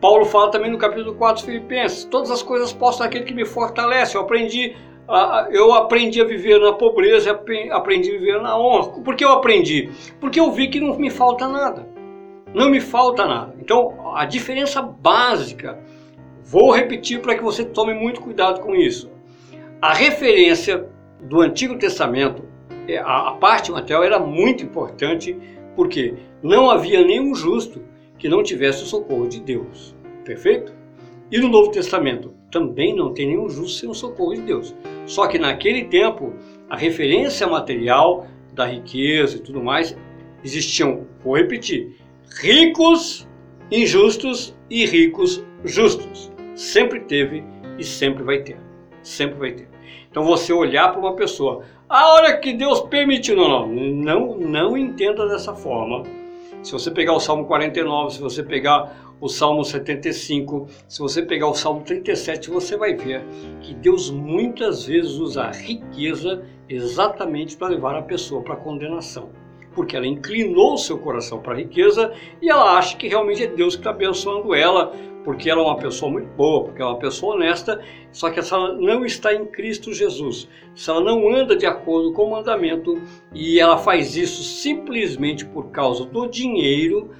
Paulo 0.00 0.24
fala 0.26 0.50
também 0.50 0.70
no 0.70 0.78
capítulo 0.78 1.14
4 1.14 1.44
Filipenses, 1.44 2.04
todas 2.04 2.30
as 2.30 2.42
coisas 2.42 2.72
posso 2.72 3.00
naquele 3.00 3.24
que 3.24 3.34
me 3.34 3.44
fortalece. 3.44 4.16
Eu 4.16 4.22
aprendi 4.22 4.76
eu 5.50 5.72
aprendi 5.74 6.20
a 6.20 6.24
viver 6.24 6.58
na 6.60 6.72
pobreza, 6.72 7.30
aprendi 7.30 8.10
a 8.10 8.18
viver 8.18 8.40
na 8.40 8.58
honra. 8.58 9.00
Por 9.02 9.14
que 9.14 9.24
eu 9.24 9.32
aprendi? 9.32 9.90
Porque 10.20 10.40
eu 10.40 10.50
vi 10.50 10.68
que 10.68 10.80
não 10.80 10.96
me 10.96 11.10
falta 11.10 11.46
nada. 11.46 11.86
Não 12.52 12.70
me 12.70 12.80
falta 12.80 13.26
nada. 13.26 13.54
Então, 13.58 14.14
a 14.14 14.24
diferença 14.24 14.80
básica 14.80 15.78
Vou 16.46 16.70
repetir 16.70 17.20
para 17.20 17.34
que 17.34 17.42
você 17.42 17.64
tome 17.64 17.94
muito 17.94 18.20
cuidado 18.20 18.60
com 18.60 18.74
isso. 18.74 19.10
A 19.80 19.94
referência 19.94 20.86
do 21.22 21.40
Antigo 21.40 21.78
Testamento 21.78 22.44
é, 22.86 22.98
a 22.98 23.32
parte 23.40 23.72
material 23.72 24.04
era 24.04 24.18
muito 24.20 24.62
importante 24.62 25.34
porque 25.74 26.14
não 26.42 26.70
havia 26.70 27.02
nenhum 27.02 27.34
justo 27.34 27.82
que 28.18 28.28
não 28.28 28.42
tivesse 28.42 28.82
o 28.82 28.86
socorro 28.86 29.26
de 29.26 29.40
Deus. 29.40 29.96
Perfeito? 30.22 30.74
E 31.32 31.38
no 31.38 31.48
Novo 31.48 31.70
Testamento 31.70 32.34
também 32.54 32.94
não 32.94 33.12
tem 33.12 33.26
nenhum 33.26 33.48
justo 33.48 33.80
sem 33.80 33.90
o 33.90 33.94
socorro 33.94 34.32
de 34.32 34.42
Deus. 34.42 34.72
Só 35.06 35.26
que 35.26 35.40
naquele 35.40 35.86
tempo, 35.86 36.32
a 36.70 36.76
referência 36.76 37.48
material 37.48 38.28
da 38.52 38.64
riqueza 38.64 39.36
e 39.36 39.40
tudo 39.40 39.60
mais 39.60 39.98
existiam, 40.44 41.04
vou 41.24 41.36
repetir, 41.36 41.96
ricos 42.40 43.26
injustos 43.72 44.56
e 44.70 44.86
ricos 44.86 45.44
justos. 45.64 46.30
Sempre 46.54 47.00
teve 47.00 47.42
e 47.76 47.82
sempre 47.82 48.22
vai 48.22 48.38
ter. 48.38 48.56
Sempre 49.02 49.36
vai 49.36 49.52
ter. 49.52 49.68
Então 50.08 50.22
você 50.22 50.52
olhar 50.52 50.92
para 50.92 51.00
uma 51.00 51.16
pessoa, 51.16 51.64
a 51.88 52.14
hora 52.14 52.36
que 52.38 52.52
Deus 52.52 52.80
permitiu, 52.82 53.34
não, 53.34 53.66
não, 53.66 53.66
não, 53.66 54.38
não 54.38 54.78
entenda 54.78 55.26
dessa 55.26 55.54
forma. 55.54 56.04
Se 56.62 56.70
você 56.70 56.88
pegar 56.90 57.14
o 57.14 57.20
Salmo 57.20 57.46
49, 57.46 58.14
se 58.14 58.20
você 58.20 58.44
pegar 58.44 59.03
o 59.20 59.28
Salmo 59.28 59.64
75, 59.64 60.66
se 60.88 60.98
você 60.98 61.22
pegar 61.22 61.48
o 61.48 61.54
Salmo 61.54 61.82
37, 61.82 62.50
você 62.50 62.76
vai 62.76 62.94
ver 62.94 63.24
que 63.60 63.74
Deus 63.74 64.10
muitas 64.10 64.84
vezes 64.84 65.12
usa 65.12 65.44
a 65.44 65.52
riqueza 65.52 66.44
exatamente 66.68 67.56
para 67.56 67.68
levar 67.68 67.96
a 67.96 68.02
pessoa 68.02 68.42
para 68.42 68.54
a 68.54 68.58
condenação. 68.58 69.30
Porque 69.74 69.96
ela 69.96 70.06
inclinou 70.06 70.76
seu 70.76 70.98
coração 70.98 71.40
para 71.40 71.54
a 71.54 71.56
riqueza 71.56 72.12
e 72.40 72.48
ela 72.48 72.76
acha 72.78 72.96
que 72.96 73.08
realmente 73.08 73.42
é 73.42 73.46
Deus 73.46 73.74
que 73.74 73.80
está 73.80 73.90
abençoando 73.90 74.54
ela, 74.54 74.92
porque 75.24 75.48
ela 75.48 75.62
é 75.62 75.64
uma 75.64 75.78
pessoa 75.78 76.12
muito 76.12 76.28
boa, 76.36 76.64
porque 76.64 76.82
é 76.82 76.84
uma 76.84 76.98
pessoa 76.98 77.34
honesta, 77.34 77.80
só 78.12 78.30
que 78.30 78.42
se 78.42 78.52
ela 78.52 78.74
não 78.74 79.04
está 79.04 79.34
em 79.34 79.46
Cristo 79.46 79.92
Jesus, 79.92 80.48
se 80.74 80.90
ela 80.90 81.00
não 81.00 81.34
anda 81.34 81.56
de 81.56 81.66
acordo 81.66 82.12
com 82.12 82.24
o 82.24 82.30
mandamento 82.30 83.00
e 83.32 83.58
ela 83.58 83.78
faz 83.78 84.16
isso 84.16 84.42
simplesmente 84.42 85.44
por 85.46 85.70
causa 85.70 86.04
do 86.04 86.26
dinheiro, 86.26 87.10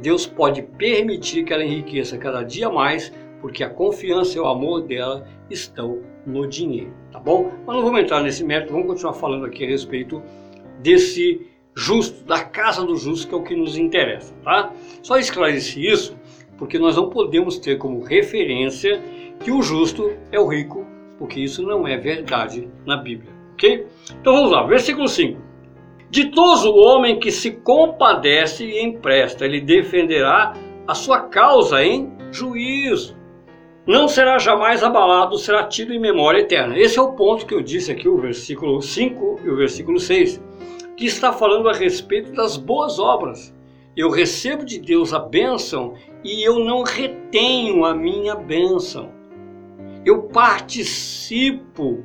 Deus 0.00 0.26
pode 0.26 0.62
permitir 0.62 1.44
que 1.44 1.52
ela 1.52 1.64
enriqueça 1.64 2.18
cada 2.18 2.42
dia 2.42 2.68
mais, 2.68 3.12
porque 3.40 3.62
a 3.62 3.70
confiança 3.70 4.36
e 4.36 4.40
o 4.40 4.46
amor 4.46 4.82
dela 4.82 5.26
estão 5.48 6.00
no 6.26 6.46
dinheiro, 6.46 6.92
tá 7.12 7.18
bom? 7.18 7.52
Mas 7.66 7.76
não 7.76 7.82
vamos 7.82 8.00
entrar 8.00 8.22
nesse 8.22 8.44
mérito, 8.44 8.72
vamos 8.72 8.88
continuar 8.88 9.14
falando 9.14 9.46
aqui 9.46 9.64
a 9.64 9.68
respeito 9.68 10.22
desse 10.80 11.46
justo, 11.74 12.24
da 12.24 12.42
casa 12.42 12.84
do 12.84 12.96
justo, 12.96 13.28
que 13.28 13.34
é 13.34 13.38
o 13.38 13.42
que 13.42 13.56
nos 13.56 13.78
interessa, 13.78 14.34
tá? 14.42 14.72
Só 15.02 15.18
esclareci 15.18 15.86
isso 15.86 16.16
porque 16.58 16.78
nós 16.78 16.96
não 16.96 17.08
podemos 17.08 17.58
ter 17.58 17.78
como 17.78 18.02
referência 18.02 19.00
que 19.42 19.50
o 19.50 19.62
justo 19.62 20.12
é 20.30 20.38
o 20.38 20.46
rico, 20.46 20.86
porque 21.18 21.40
isso 21.40 21.62
não 21.62 21.86
é 21.86 21.96
verdade 21.96 22.68
na 22.84 22.98
Bíblia, 22.98 23.32
ok? 23.54 23.86
Então 24.20 24.34
vamos 24.34 24.50
lá, 24.50 24.66
versículo 24.66 25.08
5. 25.08 25.49
Ditoso 26.10 26.70
o 26.70 26.76
homem 26.76 27.18
que 27.18 27.30
se 27.30 27.52
compadece 27.52 28.64
e 28.64 28.82
empresta, 28.82 29.44
ele 29.44 29.60
defenderá 29.60 30.54
a 30.86 30.94
sua 30.94 31.20
causa 31.20 31.84
em 31.84 32.12
juízo. 32.32 33.16
Não 33.86 34.08
será 34.08 34.38
jamais 34.38 34.82
abalado, 34.82 35.38
será 35.38 35.64
tido 35.64 35.92
em 35.92 36.00
memória 36.00 36.40
eterna. 36.40 36.78
Esse 36.78 36.98
é 36.98 37.02
o 37.02 37.12
ponto 37.12 37.46
que 37.46 37.54
eu 37.54 37.62
disse 37.62 37.92
aqui, 37.92 38.08
o 38.08 38.18
versículo 38.18 38.82
5 38.82 39.40
e 39.44 39.48
o 39.48 39.56
versículo 39.56 39.98
6 39.98 40.40
que 41.00 41.06
está 41.06 41.32
falando 41.32 41.66
a 41.70 41.72
respeito 41.72 42.30
das 42.32 42.58
boas 42.58 42.98
obras. 42.98 43.54
Eu 43.96 44.10
recebo 44.10 44.66
de 44.66 44.78
Deus 44.78 45.14
a 45.14 45.18
bênção 45.18 45.94
e 46.22 46.46
eu 46.46 46.58
não 46.58 46.82
retenho 46.82 47.86
a 47.86 47.94
minha 47.94 48.34
bênção. 48.34 49.10
Eu 50.04 50.24
participo 50.24 52.04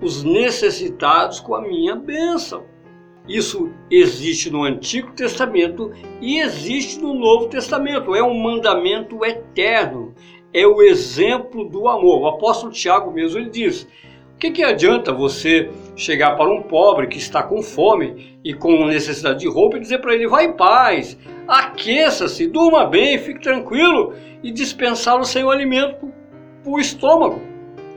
os 0.00 0.24
necessitados 0.24 1.38
com 1.38 1.54
a 1.54 1.62
minha 1.62 1.94
bênção. 1.94 2.64
Isso 3.28 3.70
existe 3.90 4.50
no 4.50 4.64
Antigo 4.64 5.12
Testamento 5.12 5.92
e 6.20 6.40
existe 6.40 7.00
no 7.00 7.14
Novo 7.14 7.46
Testamento. 7.46 8.14
É 8.14 8.22
um 8.22 8.34
mandamento 8.34 9.24
eterno. 9.24 10.14
É 10.52 10.66
o 10.66 10.82
exemplo 10.82 11.68
do 11.68 11.88
amor. 11.88 12.22
O 12.22 12.26
apóstolo 12.26 12.72
Tiago 12.72 13.10
mesmo 13.12 13.38
ele 13.38 13.50
diz: 13.50 13.86
que, 14.42 14.50
que 14.50 14.64
adianta 14.64 15.12
você 15.12 15.70
chegar 15.94 16.36
para 16.36 16.52
um 16.52 16.62
pobre 16.62 17.06
que 17.06 17.16
está 17.16 17.44
com 17.44 17.62
fome 17.62 18.36
e 18.42 18.52
com 18.52 18.86
necessidade 18.86 19.38
de 19.38 19.48
roupa 19.48 19.76
e 19.76 19.80
dizer 19.80 19.98
para 19.98 20.14
ele: 20.14 20.26
vá 20.26 20.42
em 20.42 20.52
paz, 20.52 21.16
aqueça-se, 21.46 22.48
durma 22.48 22.84
bem, 22.84 23.18
fique 23.18 23.40
tranquilo 23.40 24.14
e 24.42 24.50
dispensá-lo 24.50 25.24
sem 25.24 25.44
o 25.44 25.50
alimento 25.50 26.12
para 26.64 26.72
o 26.72 26.80
estômago? 26.80 27.40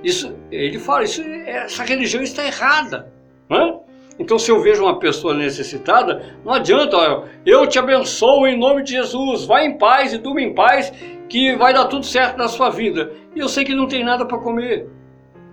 Isso, 0.04 0.36
ele 0.52 0.78
fala: 0.78 1.04
isso, 1.04 1.24
essa 1.24 1.84
religião 1.84 2.22
está 2.22 2.46
errada. 2.46 3.12
Né? 3.50 3.80
Então, 4.18 4.40
se 4.40 4.50
eu 4.50 4.62
vejo 4.62 4.84
uma 4.84 4.98
pessoa 4.98 5.34
necessitada, 5.34 6.38
não 6.44 6.54
adianta, 6.54 7.24
eu 7.46 7.68
te 7.68 7.78
abençoo 7.78 8.48
em 8.48 8.58
nome 8.58 8.84
de 8.84 8.92
Jesus, 8.92 9.46
vá 9.46 9.64
em 9.64 9.78
paz 9.78 10.14
e 10.14 10.18
durma 10.18 10.42
em 10.42 10.54
paz, 10.54 10.94
que 11.28 11.56
vai 11.56 11.74
dar 11.74 11.86
tudo 11.86 12.06
certo 12.06 12.38
na 12.38 12.48
sua 12.48 12.70
vida. 12.70 13.12
E 13.36 13.40
eu 13.40 13.50
sei 13.50 13.66
que 13.66 13.76
não 13.76 13.88
tem 13.88 14.04
nada 14.04 14.26
para 14.26 14.38
comer. 14.38 14.88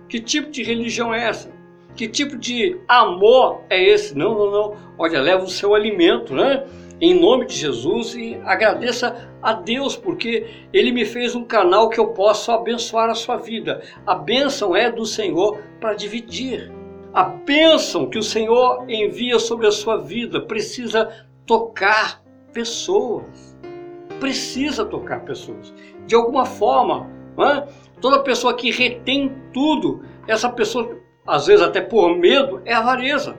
Que 0.07 0.19
tipo 0.19 0.49
de 0.49 0.63
religião 0.63 1.13
é 1.13 1.27
essa? 1.27 1.51
Que 1.95 2.07
tipo 2.07 2.37
de 2.37 2.79
amor 2.87 3.61
é 3.69 3.83
esse? 3.83 4.17
Não, 4.17 4.33
não, 4.33 4.51
não. 4.51 4.75
Olha, 4.97 5.21
leva 5.21 5.43
o 5.43 5.49
seu 5.49 5.75
alimento, 5.75 6.33
né? 6.33 6.63
Em 7.01 7.19
nome 7.19 7.45
de 7.45 7.55
Jesus 7.55 8.15
e 8.15 8.39
agradeça 8.45 9.29
a 9.41 9.53
Deus 9.53 9.95
porque 9.97 10.47
Ele 10.71 10.91
me 10.91 11.03
fez 11.03 11.35
um 11.35 11.43
canal 11.43 11.89
que 11.89 11.99
eu 11.99 12.07
posso 12.07 12.51
abençoar 12.51 13.09
a 13.09 13.15
sua 13.15 13.35
vida. 13.35 13.81
A 14.05 14.15
bênção 14.15 14.75
é 14.75 14.89
do 14.89 15.05
Senhor 15.05 15.59
para 15.81 15.93
dividir. 15.93 16.71
A 17.13 17.23
bênção 17.23 18.09
que 18.09 18.17
o 18.17 18.23
Senhor 18.23 18.85
envia 18.89 19.37
sobre 19.37 19.67
a 19.67 19.71
sua 19.71 19.97
vida 19.97 20.41
precisa 20.41 21.27
tocar 21.45 22.23
pessoas. 22.51 23.55
Precisa 24.19 24.83
tocar 24.83 25.19
pessoas. 25.23 25.71
De 26.07 26.15
alguma 26.15 26.45
forma, 26.45 27.07
é? 27.37 27.67
Toda 28.01 28.23
pessoa 28.23 28.55
que 28.55 28.71
retém 28.71 29.31
tudo, 29.53 30.01
essa 30.27 30.49
pessoa, 30.49 30.97
às 31.25 31.45
vezes 31.45 31.63
até 31.63 31.81
por 31.81 32.17
medo, 32.17 32.61
é 32.65 32.73
avareza. 32.73 33.37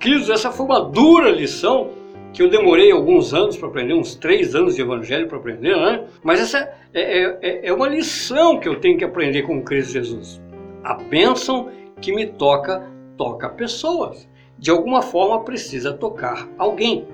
Queridos, 0.00 0.28
essa 0.28 0.50
foi 0.50 0.66
uma 0.66 0.80
dura 0.80 1.30
lição 1.30 1.90
que 2.32 2.42
eu 2.42 2.50
demorei 2.50 2.90
alguns 2.90 3.32
anos 3.32 3.56
para 3.56 3.68
aprender, 3.68 3.94
uns 3.94 4.16
três 4.16 4.54
anos 4.56 4.74
de 4.74 4.82
evangelho 4.82 5.28
para 5.28 5.38
aprender, 5.38 5.76
né? 5.76 6.04
Mas 6.24 6.40
essa 6.40 6.58
é, 6.92 7.00
é, 7.22 7.38
é, 7.42 7.68
é 7.68 7.72
uma 7.72 7.86
lição 7.86 8.58
que 8.58 8.68
eu 8.68 8.80
tenho 8.80 8.98
que 8.98 9.04
aprender 9.04 9.42
com 9.42 9.62
Cristo 9.62 9.92
Jesus. 9.92 10.42
A 10.82 10.94
bênção 10.94 11.70
que 12.02 12.14
me 12.14 12.26
toca, 12.26 12.86
toca 13.16 13.48
pessoas. 13.48 14.28
De 14.58 14.70
alguma 14.70 15.00
forma 15.00 15.42
precisa 15.42 15.94
tocar 15.94 16.46
alguém. 16.58 17.06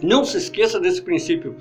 Não 0.00 0.24
se 0.24 0.36
esqueça 0.36 0.78
desse 0.78 1.02
princípio. 1.02 1.56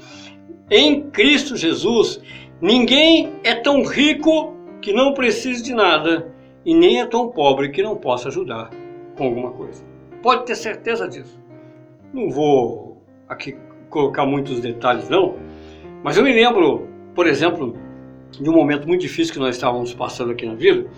Em 0.69 1.10
Cristo 1.10 1.58
Jesus, 1.58 2.22
Ninguém 2.62 3.36
é 3.41 3.56
tão 3.56 3.84
rico 3.84 4.54
que 4.82 4.91
não 4.91 5.13
precise 5.13 5.63
de 5.63 5.74
nada 5.74 6.34
e 6.65 6.76
nem 6.76 7.00
é 7.00 7.06
tão 7.06 7.30
pobre 7.30 7.69
que 7.69 7.82
não 7.82 7.95
possa 7.95 8.28
ajudar 8.28 8.69
com 9.17 9.24
alguma 9.24 9.52
coisa. 9.52 9.82
Pode 10.22 10.45
ter 10.45 10.56
certeza 10.56 11.08
disso. 11.08 11.39
Não 12.13 12.30
vou 12.30 13.02
aqui 13.30 13.56
colocar 13.89 14.26
muitos 14.26 14.60
detalhes 14.60 15.08
não, 15.08 15.38
mas 16.04 16.17
eu 16.17 16.24
me 16.24 16.34
lembro, 16.34 16.89
por 17.15 17.28
exemplo, 17.28 17.78
de 18.32 18.50
um 18.50 18.54
momento 18.54 18.86
muito 18.86 19.02
difícil 19.02 19.34
que 19.34 19.39
nós 19.39 19.56
estávamos 19.56 19.93
passando 19.93 20.32
aqui 20.32 20.45
na 20.45 20.56
vida, 20.56 20.89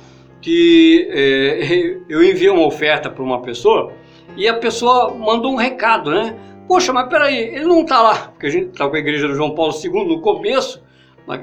que 0.42 1.08
é, 1.10 1.98
eu 2.10 2.24
enviei 2.24 2.50
uma 2.50 2.66
oferta 2.66 3.10
para 3.10 3.24
uma 3.24 3.42
pessoa 3.42 3.94
e 4.36 4.48
a 4.48 4.54
pessoa 4.54 5.14
mandou 5.14 5.52
um 5.52 5.56
recado, 5.56 6.10
né? 6.12 6.36
Poxa, 6.68 6.94
mas 6.94 7.08
peraí, 7.10 7.38
ele 7.38 7.66
não 7.66 7.82
está 7.82 8.02
lá, 8.02 8.16
porque 8.30 8.48
a 8.48 8.50
gente 8.50 8.70
está 8.70 8.88
com 8.88 8.96
a 8.96 9.00
igreja 9.00 9.28
do 9.28 9.36
João 9.36 9.54
Paulo 9.54 9.74
II 9.74 10.08
no 10.08 10.22
começo, 10.22 10.82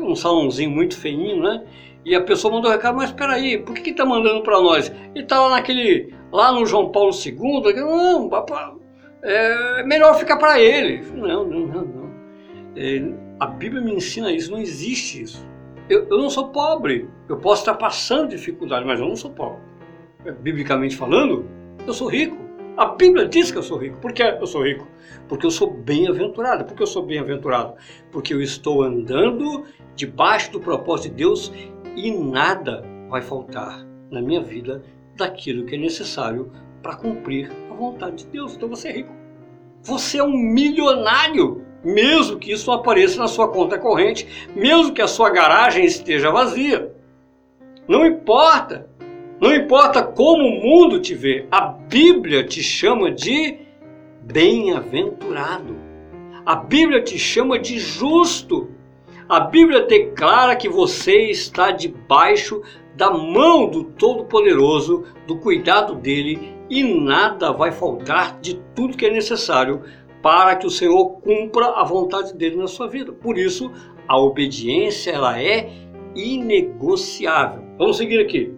um 0.01 0.15
salãozinho 0.15 0.71
muito 0.71 0.97
feinho, 0.97 1.43
né? 1.43 1.65
E 2.05 2.15
a 2.15 2.23
pessoa 2.23 2.55
mandou 2.55 2.71
recado, 2.71 2.97
mas 2.97 3.11
espera 3.11 3.35
aí, 3.35 3.59
por 3.59 3.75
que 3.75 3.83
que 3.83 3.93
tá 3.93 4.07
mandando 4.07 4.43
para 4.43 4.61
nós? 4.61 4.91
Ele 5.15 5.25
tá 5.25 5.41
lá 5.41 5.51
naquele, 5.51 6.15
lá 6.33 6.51
no 6.53 6.65
João 6.65 6.91
Paulo 6.91 7.11
II, 7.13 7.75
não, 7.75 8.29
papai, 8.29 8.73
é 9.23 9.83
melhor 9.85 10.15
ficar 10.19 10.37
para 10.37 10.61
ele. 10.61 11.03
Não, 11.15 11.45
não, 11.45 11.61
não, 11.67 11.85
não. 11.85 12.11
É, 12.77 13.03
a 13.41 13.47
Bíblia 13.47 13.83
me 13.83 13.93
ensina 13.93 14.33
isso, 14.33 14.51
não 14.51 14.59
existe 14.59 15.23
isso. 15.23 15.47
Eu, 15.89 16.07
eu 16.09 16.19
não 16.19 16.29
sou 16.29 16.49
pobre, 16.49 17.09
eu 17.29 17.39
posso 17.39 17.63
estar 17.63 17.75
passando 17.75 18.29
dificuldade, 18.29 18.85
mas 18.85 19.01
eu 19.01 19.09
não 19.09 19.17
sou 19.17 19.31
pobre. 19.31 19.61
Biblicamente 20.41 20.97
falando, 20.97 21.47
eu 21.87 21.93
sou 21.95 22.09
rico. 22.09 22.37
A 22.77 22.87
Bíblia 22.87 23.27
diz 23.27 23.51
que 23.51 23.59
eu 23.59 23.63
sou 23.63 23.79
rico. 23.79 23.97
Por 23.97 24.13
que 24.13 24.23
eu 24.23 24.47
sou 24.47 24.63
rico? 24.63 24.87
Porque 25.27 25.47
eu 25.47 25.51
sou 25.51 25.73
bem-aventurado. 25.73 26.65
Por 26.65 26.77
que 26.77 26.83
eu 26.83 26.87
sou 26.87 27.03
bem-aventurado? 27.03 27.75
Porque 28.13 28.33
eu 28.33 28.41
estou 28.41 28.83
andando 28.83 29.65
debaixo 29.97 30.53
do 30.53 30.61
propósito 30.61 31.11
de 31.11 31.17
Deus 31.17 31.53
e 31.97 32.11
nada 32.13 32.85
vai 33.09 33.23
faltar 33.23 33.85
na 34.11 34.21
minha 34.21 34.43
vida 34.43 34.83
daquilo 35.17 35.65
que 35.65 35.75
é 35.75 35.79
necessário 35.79 36.53
para 36.83 36.95
cumprir 36.95 37.51
a 37.71 37.75
vontade 37.75 38.25
de 38.25 38.27
Deus. 38.27 38.55
Então 38.55 38.69
você 38.69 38.89
é 38.89 38.93
rico. 38.93 39.13
Você 39.83 40.19
é 40.19 40.23
um 40.23 40.37
milionário, 40.37 41.65
mesmo 41.85 42.39
que 42.39 42.53
isso 42.53 42.71
apareça 42.71 43.19
na 43.19 43.29
sua 43.29 43.49
conta 43.49 43.79
corrente, 43.79 44.27
mesmo 44.55 44.93
que 44.93 45.03
a 45.03 45.09
sua 45.09 45.31
garagem 45.31 45.85
esteja 45.85 46.31
vazia. 46.31 46.93
Não 47.87 48.07
importa. 48.07 48.89
Não 49.41 49.55
importa 49.55 50.03
como 50.03 50.45
o 50.45 50.61
mundo 50.61 51.01
te 51.01 51.15
vê, 51.15 51.47
a 51.51 51.61
Bíblia 51.69 52.45
te 52.45 52.61
chama 52.61 53.11
de 53.11 53.59
bem-aventurado. 54.23 55.77
A 56.45 56.57
Bíblia 56.57 57.01
te 57.03 57.17
chama 57.19 57.59
de 57.59 57.79
justo. 57.79 58.71
A 59.29 59.39
Bíblia 59.39 59.83
declara 59.83 60.57
que 60.57 60.69
você 60.69 61.31
está 61.31 61.71
debaixo 61.71 62.63
da 62.97 63.13
mão 63.13 63.69
do 63.69 63.85
Todo-Poderoso, 63.85 65.05
do 65.27 65.37
cuidado 65.37 65.95
dele 65.95 66.57
e 66.69 66.83
nada 66.83 67.53
vai 67.53 67.71
faltar 67.71 68.41
de 68.41 68.55
tudo 68.75 68.97
que 68.97 69.07
é 69.07 69.11
necessário 69.11 69.83
para 70.23 70.57
que 70.57 70.67
o 70.67 70.71
Senhor 70.71 71.21
cumpra 71.21 71.67
a 71.71 71.85
vontade 71.85 72.35
dele 72.35 72.57
na 72.57 72.67
sua 72.67 72.89
vida. 72.89 73.13
Por 73.13 73.39
isso, 73.39 73.71
a 74.07 74.19
obediência 74.19 75.11
ela 75.11 75.41
é 75.41 75.71
inegociável. 76.15 77.63
Vamos 77.79 77.97
seguir 77.97 78.21
aqui. 78.21 78.53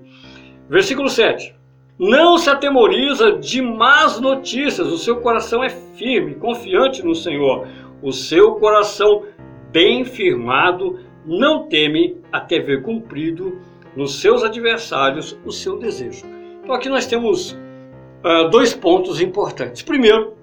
Versículo 0.68 1.08
7. 1.08 1.54
Não 1.98 2.38
se 2.38 2.48
atemoriza 2.48 3.32
de 3.32 3.60
más 3.60 4.18
notícias, 4.18 4.86
o 4.88 4.96
seu 4.96 5.20
coração 5.20 5.62
é 5.62 5.68
firme, 5.68 6.34
confiante 6.34 7.04
no 7.04 7.14
Senhor. 7.14 7.68
O 8.02 8.10
seu 8.10 8.54
coração 8.54 9.24
bem 9.70 10.04
firmado 10.04 10.98
não 11.26 11.68
teme 11.68 12.16
até 12.32 12.58
ver 12.58 12.82
cumprido 12.82 13.60
nos 13.94 14.20
seus 14.20 14.42
adversários 14.42 15.38
o 15.44 15.52
seu 15.52 15.78
desejo. 15.78 16.24
Então 16.62 16.74
aqui 16.74 16.88
nós 16.88 17.06
temos 17.06 17.52
uh, 17.52 18.48
dois 18.50 18.72
pontos 18.72 19.20
importantes. 19.20 19.82
Primeiro, 19.82 20.34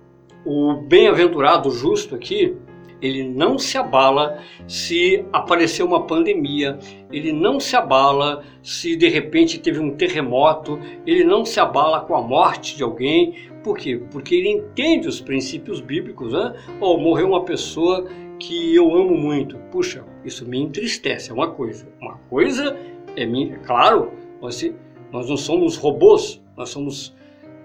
o 0.48 0.76
bem-aventurado 0.76 1.70
justo 1.72 2.16
aqui, 2.16 2.56
ele 3.02 3.28
não 3.28 3.60
se 3.60 3.78
abala 3.78 4.42
se 4.66 5.26
aparecer 5.34 5.84
uma 5.84 6.08
pandemia, 6.08 6.80
ele 7.12 7.34
não 7.34 7.60
se 7.60 7.76
abala 7.76 8.46
se 8.64 8.96
de 8.96 9.10
repente 9.10 9.60
teve 9.60 9.80
um 9.82 9.92
terremoto, 9.92 10.80
ele 11.06 11.26
não 11.26 11.44
se 11.44 11.60
abala 11.60 12.00
com 12.00 12.16
a 12.16 12.22
morte 12.22 12.78
de 12.78 12.82
alguém. 12.82 13.36
Por 13.62 13.78
quê? 13.78 14.02
Porque 14.10 14.36
ele 14.36 14.50
entende 14.50 15.06
os 15.06 15.20
princípios 15.20 15.82
bíblicos. 15.82 16.32
Né? 16.32 16.54
Oh, 16.80 16.98
morreu 16.98 17.28
uma 17.28 17.44
pessoa 17.44 18.08
que 18.40 18.74
eu 18.74 18.96
amo 18.96 19.18
muito. 19.18 19.58
Puxa, 19.70 20.06
isso 20.24 20.48
me 20.48 20.62
entristece, 20.62 21.30
é 21.30 21.34
uma 21.34 21.52
coisa. 21.52 21.86
Uma 22.02 22.16
coisa 22.30 22.74
é 23.18 23.26
minha. 23.26 23.58
Claro, 23.60 24.14
nós, 24.42 24.64
nós 25.12 25.30
não 25.30 25.36
somos 25.36 25.76
robôs, 25.76 26.42
nós 26.56 26.70
somos 26.70 27.14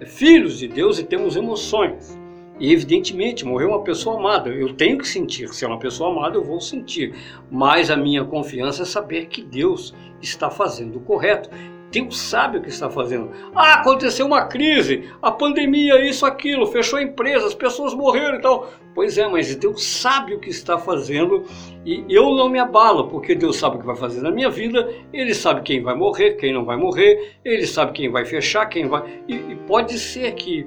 filhos 0.05 0.59
de 0.59 0.67
Deus 0.67 0.99
e 0.99 1.05
temos 1.05 1.37
emoções. 1.37 2.21
E 2.63 2.73
evidentemente, 2.73 3.45
morreu 3.45 3.71
uma 3.71 3.83
pessoa 3.83 4.17
amada. 4.21 4.49
Eu 4.49 4.73
tenho 4.73 4.97
que 4.97 5.09
sentir. 5.09 5.49
Se 5.49 5.65
é 5.65 5.69
uma 5.69 5.81
pessoa 5.81 6.13
amada, 6.13 6.37
eu 6.37 6.45
vou 6.45 6.61
sentir. 6.61 7.13
Mas 7.51 7.91
a 7.91 7.97
minha 7.97 8.25
confiança 8.25 8.83
é 8.83 8.87
saber 8.87 9.27
que 9.27 9.43
Deus 9.43 9.93
está 10.23 10.49
fazendo 10.49 10.99
o 10.99 11.01
correto. 11.01 11.51
Deus 11.93 12.19
sabe 12.19 12.57
o 12.57 12.63
que 12.63 12.71
está 12.71 12.89
fazendo. 12.89 13.31
Ah, 13.55 13.75
aconteceu 13.75 14.25
uma 14.25 14.47
crise, 14.47 15.11
a 15.21 15.31
pandemia, 15.31 16.03
isso, 16.09 16.25
aquilo, 16.25 16.67
fechou 16.67 16.99
a 16.99 17.03
empresa, 17.03 17.47
as 17.47 17.55
pessoas 17.55 17.93
morreram 17.93 18.39
e 18.39 18.41
tal. 18.41 18.71
Pois 18.95 19.19
é, 19.19 19.29
mas 19.29 19.55
Deus 19.55 19.85
sabe 19.85 20.35
o 20.35 20.41
que 20.41 20.49
está 20.49 20.79
fazendo 20.79 21.45
e 21.85 22.05
eu 22.09 22.35
não 22.35 22.49
me 22.49 22.59
abalo, 22.59 23.09
porque 23.09 23.35
Deus 23.35 23.57
sabe 23.57 23.77
o 23.77 23.79
que 23.79 23.87
vai 23.87 23.97
fazer 23.97 24.23
na 24.23 24.31
minha 24.31 24.49
vida, 24.49 24.89
Ele 25.13 25.35
sabe 25.35 25.61
quem 25.61 25.83
vai 25.83 25.95
morrer, 25.95 26.33
quem 26.33 26.53
não 26.53 26.65
vai 26.65 26.79
morrer, 26.79 27.37
Ele 27.45 27.67
sabe 27.67 27.93
quem 27.93 28.11
vai 28.11 28.25
fechar, 28.25 28.67
quem 28.67 28.87
vai. 28.87 29.23
E, 29.29 29.35
e 29.35 29.57
pode 29.67 29.99
ser 29.99 30.33
que. 30.33 30.67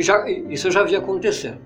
Já, 0.00 0.28
isso 0.28 0.66
eu 0.66 0.72
já 0.72 0.82
vi 0.82 0.96
acontecendo. 0.96 1.58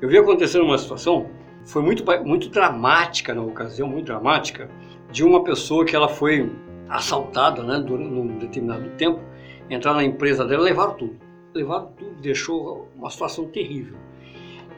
Eu 0.00 0.08
vi 0.08 0.16
acontecendo 0.16 0.64
uma 0.64 0.78
situação, 0.78 1.28
foi 1.64 1.82
muito, 1.82 2.04
muito 2.24 2.48
dramática 2.48 3.34
na 3.34 3.42
ocasião, 3.42 3.88
muito 3.88 4.06
dramática, 4.06 4.68
de 5.10 5.24
uma 5.24 5.42
pessoa 5.42 5.84
que 5.84 5.96
ela 5.96 6.08
foi 6.08 6.50
assaltada 6.94 7.62
né, 7.62 7.82
durante 7.84 8.14
um 8.14 8.38
determinado 8.38 8.88
tempo, 8.90 9.20
entrar 9.68 9.94
na 9.94 10.04
empresa 10.04 10.44
dela, 10.44 10.62
levaram 10.62 10.94
tudo. 10.94 11.16
Levaram 11.52 11.88
tudo, 11.96 12.14
deixou 12.20 12.88
uma 12.96 13.10
situação 13.10 13.46
terrível. 13.46 13.96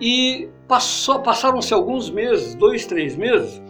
E 0.00 0.48
passaram-se 0.68 1.72
alguns 1.72 2.10
meses, 2.10 2.54
dois, 2.54 2.86
três 2.86 3.16
meses, 3.16 3.62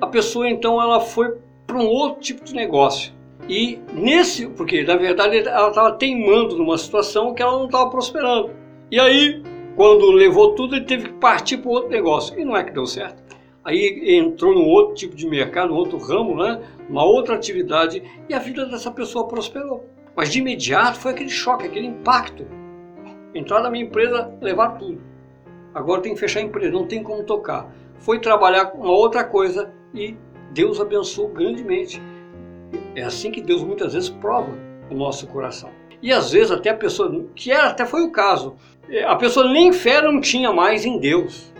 a 0.00 0.06
pessoa 0.06 0.48
então 0.48 0.80
ela 0.80 1.00
foi 1.00 1.36
para 1.66 1.76
um 1.76 1.86
outro 1.86 2.20
tipo 2.20 2.44
de 2.44 2.54
negócio. 2.54 3.12
E 3.48 3.78
nesse, 3.92 4.46
porque 4.48 4.82
na 4.82 4.96
verdade 4.96 5.38
ela 5.38 5.68
estava 5.68 5.92
teimando 5.92 6.56
numa 6.56 6.78
situação 6.78 7.34
que 7.34 7.42
ela 7.42 7.52
não 7.52 7.66
estava 7.66 7.90
prosperando. 7.90 8.50
E 8.90 8.98
aí, 8.98 9.42
quando 9.76 10.10
levou 10.10 10.54
tudo, 10.54 10.76
ele 10.76 10.84
teve 10.84 11.08
que 11.08 11.14
partir 11.14 11.58
para 11.58 11.70
outro 11.70 11.90
negócio. 11.90 12.38
E 12.38 12.44
não 12.44 12.56
é 12.56 12.64
que 12.64 12.70
deu 12.70 12.86
certo. 12.86 13.22
Aí 13.64 14.16
entrou 14.16 14.54
num 14.54 14.66
outro 14.66 14.94
tipo 14.94 15.16
de 15.16 15.26
mercado, 15.26 15.70
num 15.70 15.76
outro 15.76 15.96
ramo, 15.96 16.36
né? 16.36 16.60
uma 16.88 17.04
outra 17.04 17.34
atividade, 17.34 18.02
e 18.28 18.34
a 18.34 18.38
vida 18.38 18.66
dessa 18.66 18.90
pessoa 18.90 19.26
prosperou. 19.26 19.88
Mas 20.14 20.30
de 20.30 20.38
imediato 20.38 20.98
foi 20.98 21.12
aquele 21.12 21.30
choque, 21.30 21.66
aquele 21.66 21.86
impacto. 21.86 22.46
Entrar 23.34 23.62
na 23.62 23.70
minha 23.70 23.84
empresa, 23.84 24.32
levar 24.40 24.78
tudo. 24.78 25.00
Agora 25.74 26.02
tem 26.02 26.14
que 26.14 26.20
fechar 26.20 26.40
a 26.40 26.42
empresa, 26.42 26.70
não 26.70 26.86
tem 26.86 27.02
como 27.02 27.24
tocar. 27.24 27.74
Foi 27.98 28.20
trabalhar 28.20 28.66
com 28.66 28.78
uma 28.78 28.92
outra 28.92 29.24
coisa 29.24 29.72
e 29.92 30.14
Deus 30.52 30.80
abençoou 30.80 31.28
grandemente. 31.28 32.00
É 32.94 33.02
assim 33.02 33.30
que 33.30 33.40
Deus 33.40 33.62
muitas 33.64 33.94
vezes 33.94 34.08
prova 34.08 34.52
o 34.90 34.94
nosso 34.94 35.26
coração. 35.26 35.70
E 36.00 36.12
às 36.12 36.30
vezes 36.30 36.52
até 36.52 36.70
a 36.70 36.76
pessoa, 36.76 37.24
que 37.34 37.50
era, 37.50 37.68
até 37.70 37.86
foi 37.86 38.02
o 38.02 38.12
caso, 38.12 38.56
a 39.06 39.16
pessoa 39.16 39.50
nem 39.50 39.72
fé 39.72 40.02
não 40.02 40.20
tinha 40.20 40.52
mais 40.52 40.84
em 40.84 40.98
Deus. 40.98 41.52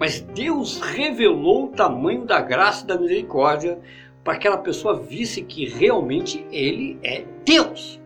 Mas 0.00 0.18
Deus 0.18 0.80
revelou 0.80 1.66
o 1.66 1.68
tamanho 1.68 2.24
da 2.24 2.40
graça 2.40 2.84
e 2.84 2.86
da 2.86 2.98
misericórdia 2.98 3.78
para 4.24 4.32
que 4.38 4.48
aquela 4.48 4.56
pessoa 4.56 4.98
visse 4.98 5.42
que 5.42 5.68
realmente 5.68 6.42
Ele 6.50 6.98
é 7.02 7.22
Deus. 7.44 8.00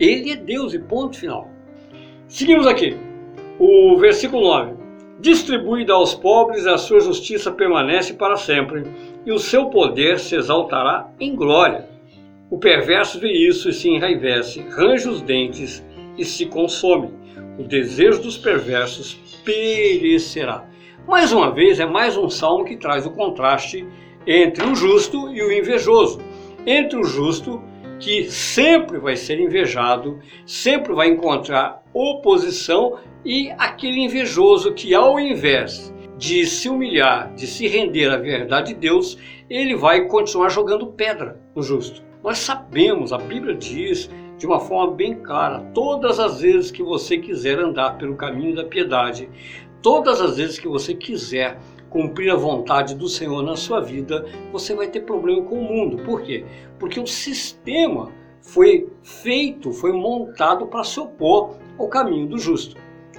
Ele 0.00 0.32
é 0.32 0.36
Deus 0.36 0.74
e 0.74 0.78
ponto 0.80 1.16
final. 1.16 1.48
Seguimos 2.26 2.66
aqui. 2.66 2.96
O 3.60 3.96
versículo 3.96 4.42
9. 4.42 4.74
Distribuída 5.20 5.92
aos 5.92 6.14
pobres, 6.14 6.66
a 6.66 6.76
sua 6.76 6.98
justiça 6.98 7.52
permanece 7.52 8.14
para 8.14 8.36
sempre, 8.36 8.82
e 9.24 9.30
o 9.30 9.38
seu 9.38 9.66
poder 9.66 10.18
se 10.18 10.34
exaltará 10.34 11.08
em 11.20 11.36
glória. 11.36 11.88
O 12.50 12.58
perverso 12.58 13.20
vê 13.20 13.30
isso 13.30 13.68
e 13.68 13.72
se 13.72 13.88
enraivece, 13.88 14.60
range 14.68 15.08
os 15.08 15.22
dentes 15.22 15.84
e 16.18 16.24
se 16.24 16.46
consome. 16.46 17.10
O 17.56 17.62
desejo 17.62 18.20
dos 18.20 18.36
perversos 18.36 19.14
perecerá. 19.44 20.73
Mais 21.06 21.32
uma 21.32 21.50
vez, 21.50 21.78
é 21.80 21.84
mais 21.84 22.16
um 22.16 22.30
salmo 22.30 22.64
que 22.64 22.78
traz 22.78 23.04
o 23.04 23.10
contraste 23.10 23.86
entre 24.26 24.64
o 24.64 24.74
justo 24.74 25.28
e 25.28 25.42
o 25.42 25.52
invejoso. 25.52 26.18
Entre 26.66 26.98
o 26.98 27.04
justo, 27.04 27.62
que 28.00 28.30
sempre 28.30 28.98
vai 28.98 29.14
ser 29.14 29.38
invejado, 29.38 30.18
sempre 30.46 30.94
vai 30.94 31.08
encontrar 31.08 31.82
oposição, 31.92 32.98
e 33.22 33.50
aquele 33.58 34.00
invejoso 34.00 34.72
que, 34.72 34.94
ao 34.94 35.20
invés 35.20 35.94
de 36.16 36.46
se 36.46 36.70
humilhar, 36.70 37.34
de 37.34 37.46
se 37.46 37.66
render 37.66 38.10
à 38.10 38.16
verdade 38.16 38.72
de 38.72 38.80
Deus, 38.80 39.18
ele 39.50 39.76
vai 39.76 40.06
continuar 40.06 40.48
jogando 40.48 40.86
pedra 40.86 41.38
no 41.54 41.62
justo. 41.62 42.02
Nós 42.22 42.38
sabemos, 42.38 43.12
a 43.12 43.18
Bíblia 43.18 43.54
diz 43.54 44.10
de 44.38 44.46
uma 44.46 44.58
forma 44.58 44.94
bem 44.94 45.16
clara: 45.16 45.60
todas 45.74 46.18
as 46.18 46.40
vezes 46.40 46.70
que 46.70 46.82
você 46.82 47.18
quiser 47.18 47.58
andar 47.58 47.98
pelo 47.98 48.16
caminho 48.16 48.56
da 48.56 48.64
piedade, 48.64 49.28
todas 49.84 50.18
as 50.18 50.38
vezes 50.38 50.58
que 50.58 50.66
você 50.66 50.94
quiser 50.94 51.58
cumprir 51.90 52.30
a 52.30 52.36
vontade 52.36 52.94
do 52.94 53.06
Senhor 53.06 53.42
na 53.42 53.54
sua 53.54 53.80
vida, 53.80 54.24
você 54.50 54.74
vai 54.74 54.88
ter 54.88 55.00
problema 55.00 55.42
com 55.42 55.58
o 55.58 55.62
mundo. 55.62 56.02
Por 56.02 56.22
quê? 56.22 56.42
Porque 56.78 56.98
o 56.98 57.06
sistema 57.06 58.10
foi 58.40 58.88
feito, 59.02 59.72
foi 59.72 59.92
montado 59.92 60.66
para 60.68 60.82
se 60.84 60.98
opor 60.98 61.58
ao 61.78 61.86
caminho 61.86 62.26
do 62.26 62.38
justo, 62.38 62.76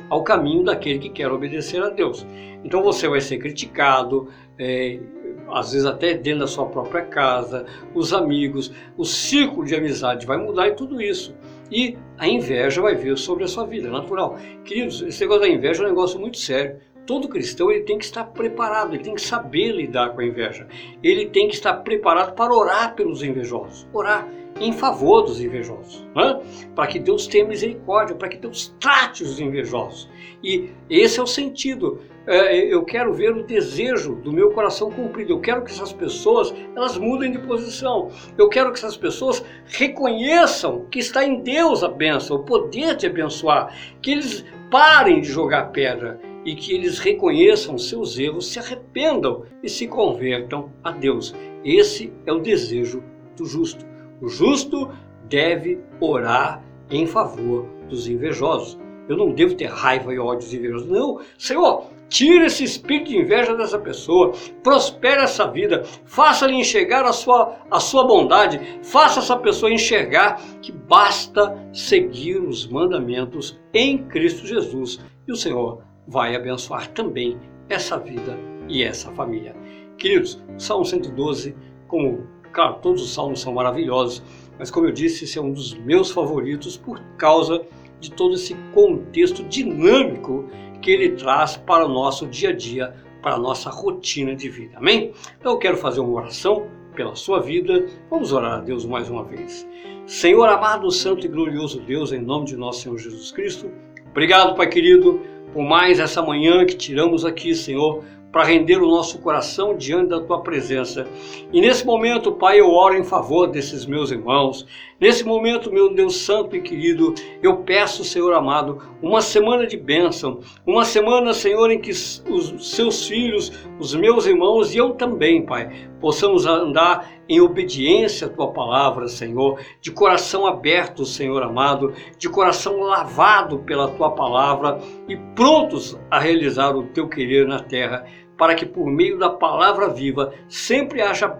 ao 0.09 0.23
caminho 0.23 0.63
daquele 0.63 0.97
que 0.97 1.09
quer 1.09 1.31
obedecer 1.31 1.83
a 1.83 1.89
Deus. 1.89 2.25
Então 2.63 2.81
você 2.81 3.07
vai 3.07 3.21
ser 3.21 3.37
criticado, 3.37 4.27
é, 4.57 4.99
às 5.47 5.71
vezes 5.71 5.85
até 5.85 6.15
dentro 6.15 6.39
da 6.39 6.47
sua 6.47 6.65
própria 6.65 7.03
casa, 7.03 7.67
os 7.93 8.11
amigos, 8.11 8.73
o 8.97 9.05
círculo 9.05 9.67
de 9.67 9.75
amizade 9.75 10.25
vai 10.25 10.37
mudar 10.37 10.67
e 10.67 10.71
tudo 10.71 10.99
isso. 10.99 11.35
E 11.71 11.97
a 12.17 12.27
inveja 12.27 12.81
vai 12.81 12.95
vir 12.95 13.17
sobre 13.17 13.43
a 13.43 13.47
sua 13.47 13.65
vida, 13.65 13.87
é 13.87 13.91
natural. 13.91 14.37
Queridos, 14.63 15.01
esse 15.01 15.21
negócio 15.21 15.41
da 15.41 15.49
inveja 15.49 15.83
é 15.83 15.85
um 15.85 15.89
negócio 15.89 16.19
muito 16.19 16.37
sério. 16.37 16.79
Todo 17.05 17.27
cristão 17.27 17.71
ele 17.71 17.83
tem 17.83 17.97
que 17.97 18.05
estar 18.05 18.23
preparado, 18.23 18.93
ele 18.93 19.03
tem 19.03 19.13
que 19.13 19.21
saber 19.21 19.71
lidar 19.71 20.09
com 20.09 20.21
a 20.21 20.25
inveja. 20.25 20.67
Ele 21.03 21.27
tem 21.27 21.47
que 21.47 21.53
estar 21.53 21.73
preparado 21.75 22.33
para 22.33 22.53
orar 22.53 22.95
pelos 22.95 23.21
invejosos, 23.21 23.87
orar 23.93 24.27
em 24.59 24.71
favor 24.71 25.21
dos 25.21 25.41
invejosos, 25.41 26.05
né? 26.15 26.41
para 26.73 26.87
que 26.87 26.97
Deus 26.97 27.27
tenha 27.27 27.45
misericórdia, 27.45 28.15
para 28.15 28.29
que 28.29 28.37
Deus 28.37 28.73
trate 28.79 29.23
os 29.23 29.39
invejosos. 29.39 30.09
E 30.43 30.69
esse 30.89 31.19
é 31.19 31.23
o 31.23 31.27
sentido. 31.27 31.99
É, 32.27 32.57
eu 32.57 32.83
quero 32.83 33.13
ver 33.13 33.31
o 33.35 33.43
desejo 33.43 34.15
do 34.15 34.31
meu 34.31 34.51
coração 34.51 34.89
cumprido. 34.91 35.33
Eu 35.33 35.39
quero 35.39 35.63
que 35.63 35.71
essas 35.71 35.93
pessoas 35.93 36.53
elas 36.75 36.97
mudem 36.97 37.31
de 37.31 37.39
posição. 37.39 38.09
Eu 38.37 38.49
quero 38.49 38.71
que 38.71 38.79
essas 38.79 38.97
pessoas 38.97 39.45
reconheçam 39.65 40.85
que 40.89 40.99
está 40.99 41.23
em 41.23 41.41
Deus 41.41 41.83
a 41.83 41.87
bênção, 41.87 42.37
o 42.37 42.43
poder 42.43 42.95
de 42.95 43.05
abençoar, 43.05 43.75
que 44.01 44.11
eles 44.11 44.43
parem 44.71 45.21
de 45.21 45.27
jogar 45.27 45.71
pedra 45.71 46.19
e 46.43 46.55
que 46.55 46.73
eles 46.73 46.99
reconheçam 46.99 47.77
seus 47.77 48.17
erros, 48.17 48.51
se 48.51 48.59
arrependam 48.59 49.43
e 49.61 49.69
se 49.69 49.87
convertam 49.87 50.71
a 50.83 50.91
Deus. 50.91 51.35
Esse 51.63 52.11
é 52.25 52.31
o 52.31 52.39
desejo 52.39 53.03
do 53.35 53.45
justo. 53.45 53.85
O 54.21 54.27
justo 54.27 54.91
deve 55.27 55.79
orar 55.99 56.63
em 56.89 57.05
favor 57.05 57.65
dos 57.89 58.07
invejosos. 58.07 58.79
Eu 59.07 59.17
não 59.17 59.31
devo 59.31 59.55
ter 59.55 59.69
raiva 59.69 60.13
e 60.13 60.19
ódio 60.19 60.45
dos 60.45 60.53
invejosos. 60.53 60.89
Não, 60.89 61.19
Senhor, 61.37 61.85
tira 62.09 62.45
esse 62.45 62.63
espírito 62.63 63.09
de 63.09 63.17
inveja 63.17 63.55
dessa 63.55 63.79
pessoa, 63.79 64.33
prospere 64.63 65.21
essa 65.21 65.47
vida, 65.47 65.83
faça-lhe 66.05 66.55
enxergar 66.55 67.03
a 67.05 67.13
sua, 67.13 67.57
a 67.69 67.79
sua 67.79 68.05
bondade, 68.05 68.79
faça 68.83 69.19
essa 69.19 69.37
pessoa 69.37 69.71
enxergar 69.71 70.41
que 70.61 70.71
basta 70.71 71.57
seguir 71.73 72.37
os 72.37 72.67
mandamentos 72.67 73.59
em 73.73 73.97
Cristo 73.97 74.45
Jesus. 74.45 74.99
E 75.27 75.31
o 75.31 75.35
Senhor 75.35 75.83
vai 76.07 76.35
abençoar 76.35 76.87
também 76.89 77.37
essa 77.69 77.97
vida 77.97 78.37
e 78.67 78.83
essa 78.83 79.11
família. 79.11 79.55
Queridos, 79.97 80.43
Salmo 80.57 80.85
112, 80.85 81.55
como, 81.87 82.27
claro, 82.51 82.79
todos 82.81 83.01
os 83.01 83.13
salmos 83.13 83.41
são 83.41 83.53
maravilhosos, 83.53 84.21
mas 84.57 84.69
como 84.71 84.87
eu 84.87 84.91
disse, 84.91 85.25
esse 85.25 85.37
é 85.37 85.41
um 85.41 85.51
dos 85.51 85.73
meus 85.73 86.11
favoritos 86.11 86.77
por 86.77 86.99
causa 87.17 87.61
de 87.99 88.11
todo 88.11 88.35
esse 88.35 88.53
contexto 88.73 89.43
dinâmico 89.43 90.45
que 90.85 90.91
ele 90.91 91.13
traz 91.13 91.57
para 91.57 91.83
o 91.83 91.89
nosso 91.89 92.27
dia 92.27 92.49
a 92.49 92.53
dia, 92.53 92.93
para 93.19 93.33
a 93.33 93.39
nossa 93.39 93.71
rotina 93.71 94.35
de 94.35 94.47
vida. 94.47 94.77
Amém? 94.77 95.13
Então 95.39 95.53
eu 95.53 95.57
quero 95.57 95.77
fazer 95.77 95.99
uma 95.99 96.13
oração 96.13 96.67
pela 96.95 97.15
sua 97.15 97.41
vida. 97.41 97.87
Vamos 98.07 98.31
orar 98.31 98.59
a 98.59 98.61
Deus 98.61 98.85
mais 98.85 99.09
uma 99.09 99.23
vez. 99.23 99.67
Senhor 100.05 100.47
amado, 100.47 100.91
santo 100.91 101.25
e 101.25 101.27
glorioso 101.27 101.81
Deus, 101.81 102.11
em 102.11 102.21
nome 102.21 102.45
de 102.45 102.55
nosso 102.55 102.81
Senhor 102.81 102.99
Jesus 102.99 103.31
Cristo, 103.31 103.71
obrigado, 104.11 104.55
Pai 104.55 104.67
querido, 104.67 105.19
por 105.51 105.63
mais 105.63 105.99
essa 105.99 106.21
manhã 106.21 106.63
que 106.67 106.75
tiramos 106.75 107.25
aqui, 107.25 107.55
Senhor, 107.55 108.03
para 108.35 108.43
render 108.43 108.83
o 108.83 108.87
nosso 108.89 109.19
coração 109.19 109.77
diante 109.77 110.09
da 110.09 110.19
tua 110.19 110.41
presença. 110.41 111.07
E 111.53 111.61
nesse 111.61 111.85
momento, 111.85 112.33
Pai, 112.33 112.59
eu 112.59 112.69
oro 112.69 112.97
em 112.97 113.03
favor 113.05 113.47
desses 113.47 113.85
meus 113.85 114.11
irmãos. 114.11 114.67
Nesse 114.99 115.23
momento, 115.23 115.71
meu 115.71 115.93
Deus 115.93 116.17
Santo 116.17 116.53
e 116.53 116.61
querido, 116.61 117.15
eu 117.41 117.57
peço, 117.57 118.03
Senhor 118.03 118.33
amado, 118.33 118.81
uma 119.01 119.21
semana 119.21 119.65
de 119.65 119.77
bênção, 119.77 120.41
uma 120.67 120.83
semana, 120.83 121.33
Senhor, 121.33 121.71
em 121.71 121.79
que 121.79 121.91
os 121.91 122.75
seus 122.75 123.07
filhos, 123.07 123.53
os 123.79 123.95
meus 123.95 124.25
irmãos 124.25 124.75
e 124.75 124.79
eu 124.79 124.95
também, 124.95 125.45
Pai, 125.45 125.89
possamos 126.01 126.45
andar 126.45 127.09
em 127.27 127.41
obediência 127.41 128.27
à 128.27 128.29
tua 128.29 128.51
palavra, 128.51 129.07
Senhor, 129.07 129.59
de 129.81 129.91
coração 129.91 130.45
aberto, 130.45 131.05
Senhor 131.05 131.41
amado, 131.41 131.93
de 132.17 132.29
coração 132.29 132.81
lavado 132.81 133.59
pela 133.59 133.89
tua 133.91 134.11
palavra 134.11 134.79
e 135.07 135.15
prontos 135.35 135.97
a 136.11 136.19
realizar 136.19 136.75
o 136.75 136.83
teu 136.83 137.07
querer 137.07 137.47
na 137.47 137.59
terra 137.59 138.05
para 138.37 138.55
que 138.55 138.65
por 138.65 138.87
meio 138.87 139.17
da 139.17 139.29
palavra 139.29 139.89
viva 139.89 140.33
sempre 140.47 141.01
haja, 141.01 141.37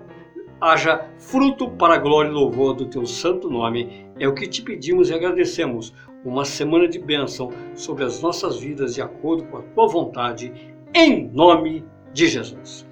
haja 0.59 1.09
fruto 1.17 1.69
para 1.71 1.95
a 1.95 1.97
glória 1.97 2.29
e 2.29 2.33
louvor 2.33 2.73
do 2.73 2.85
teu 2.85 3.05
santo 3.05 3.49
nome. 3.49 4.05
É 4.19 4.27
o 4.27 4.33
que 4.33 4.47
te 4.47 4.61
pedimos 4.61 5.09
e 5.09 5.13
agradecemos. 5.13 5.93
Uma 6.23 6.45
semana 6.45 6.87
de 6.87 6.97
bênção 6.97 7.51
sobre 7.75 8.03
as 8.03 8.21
nossas 8.21 8.59
vidas 8.59 8.95
de 8.95 9.01
acordo 9.01 9.43
com 9.45 9.57
a 9.57 9.61
tua 9.61 9.87
vontade, 9.87 10.51
em 10.93 11.29
nome 11.29 11.85
de 12.13 12.27
Jesus. 12.27 12.87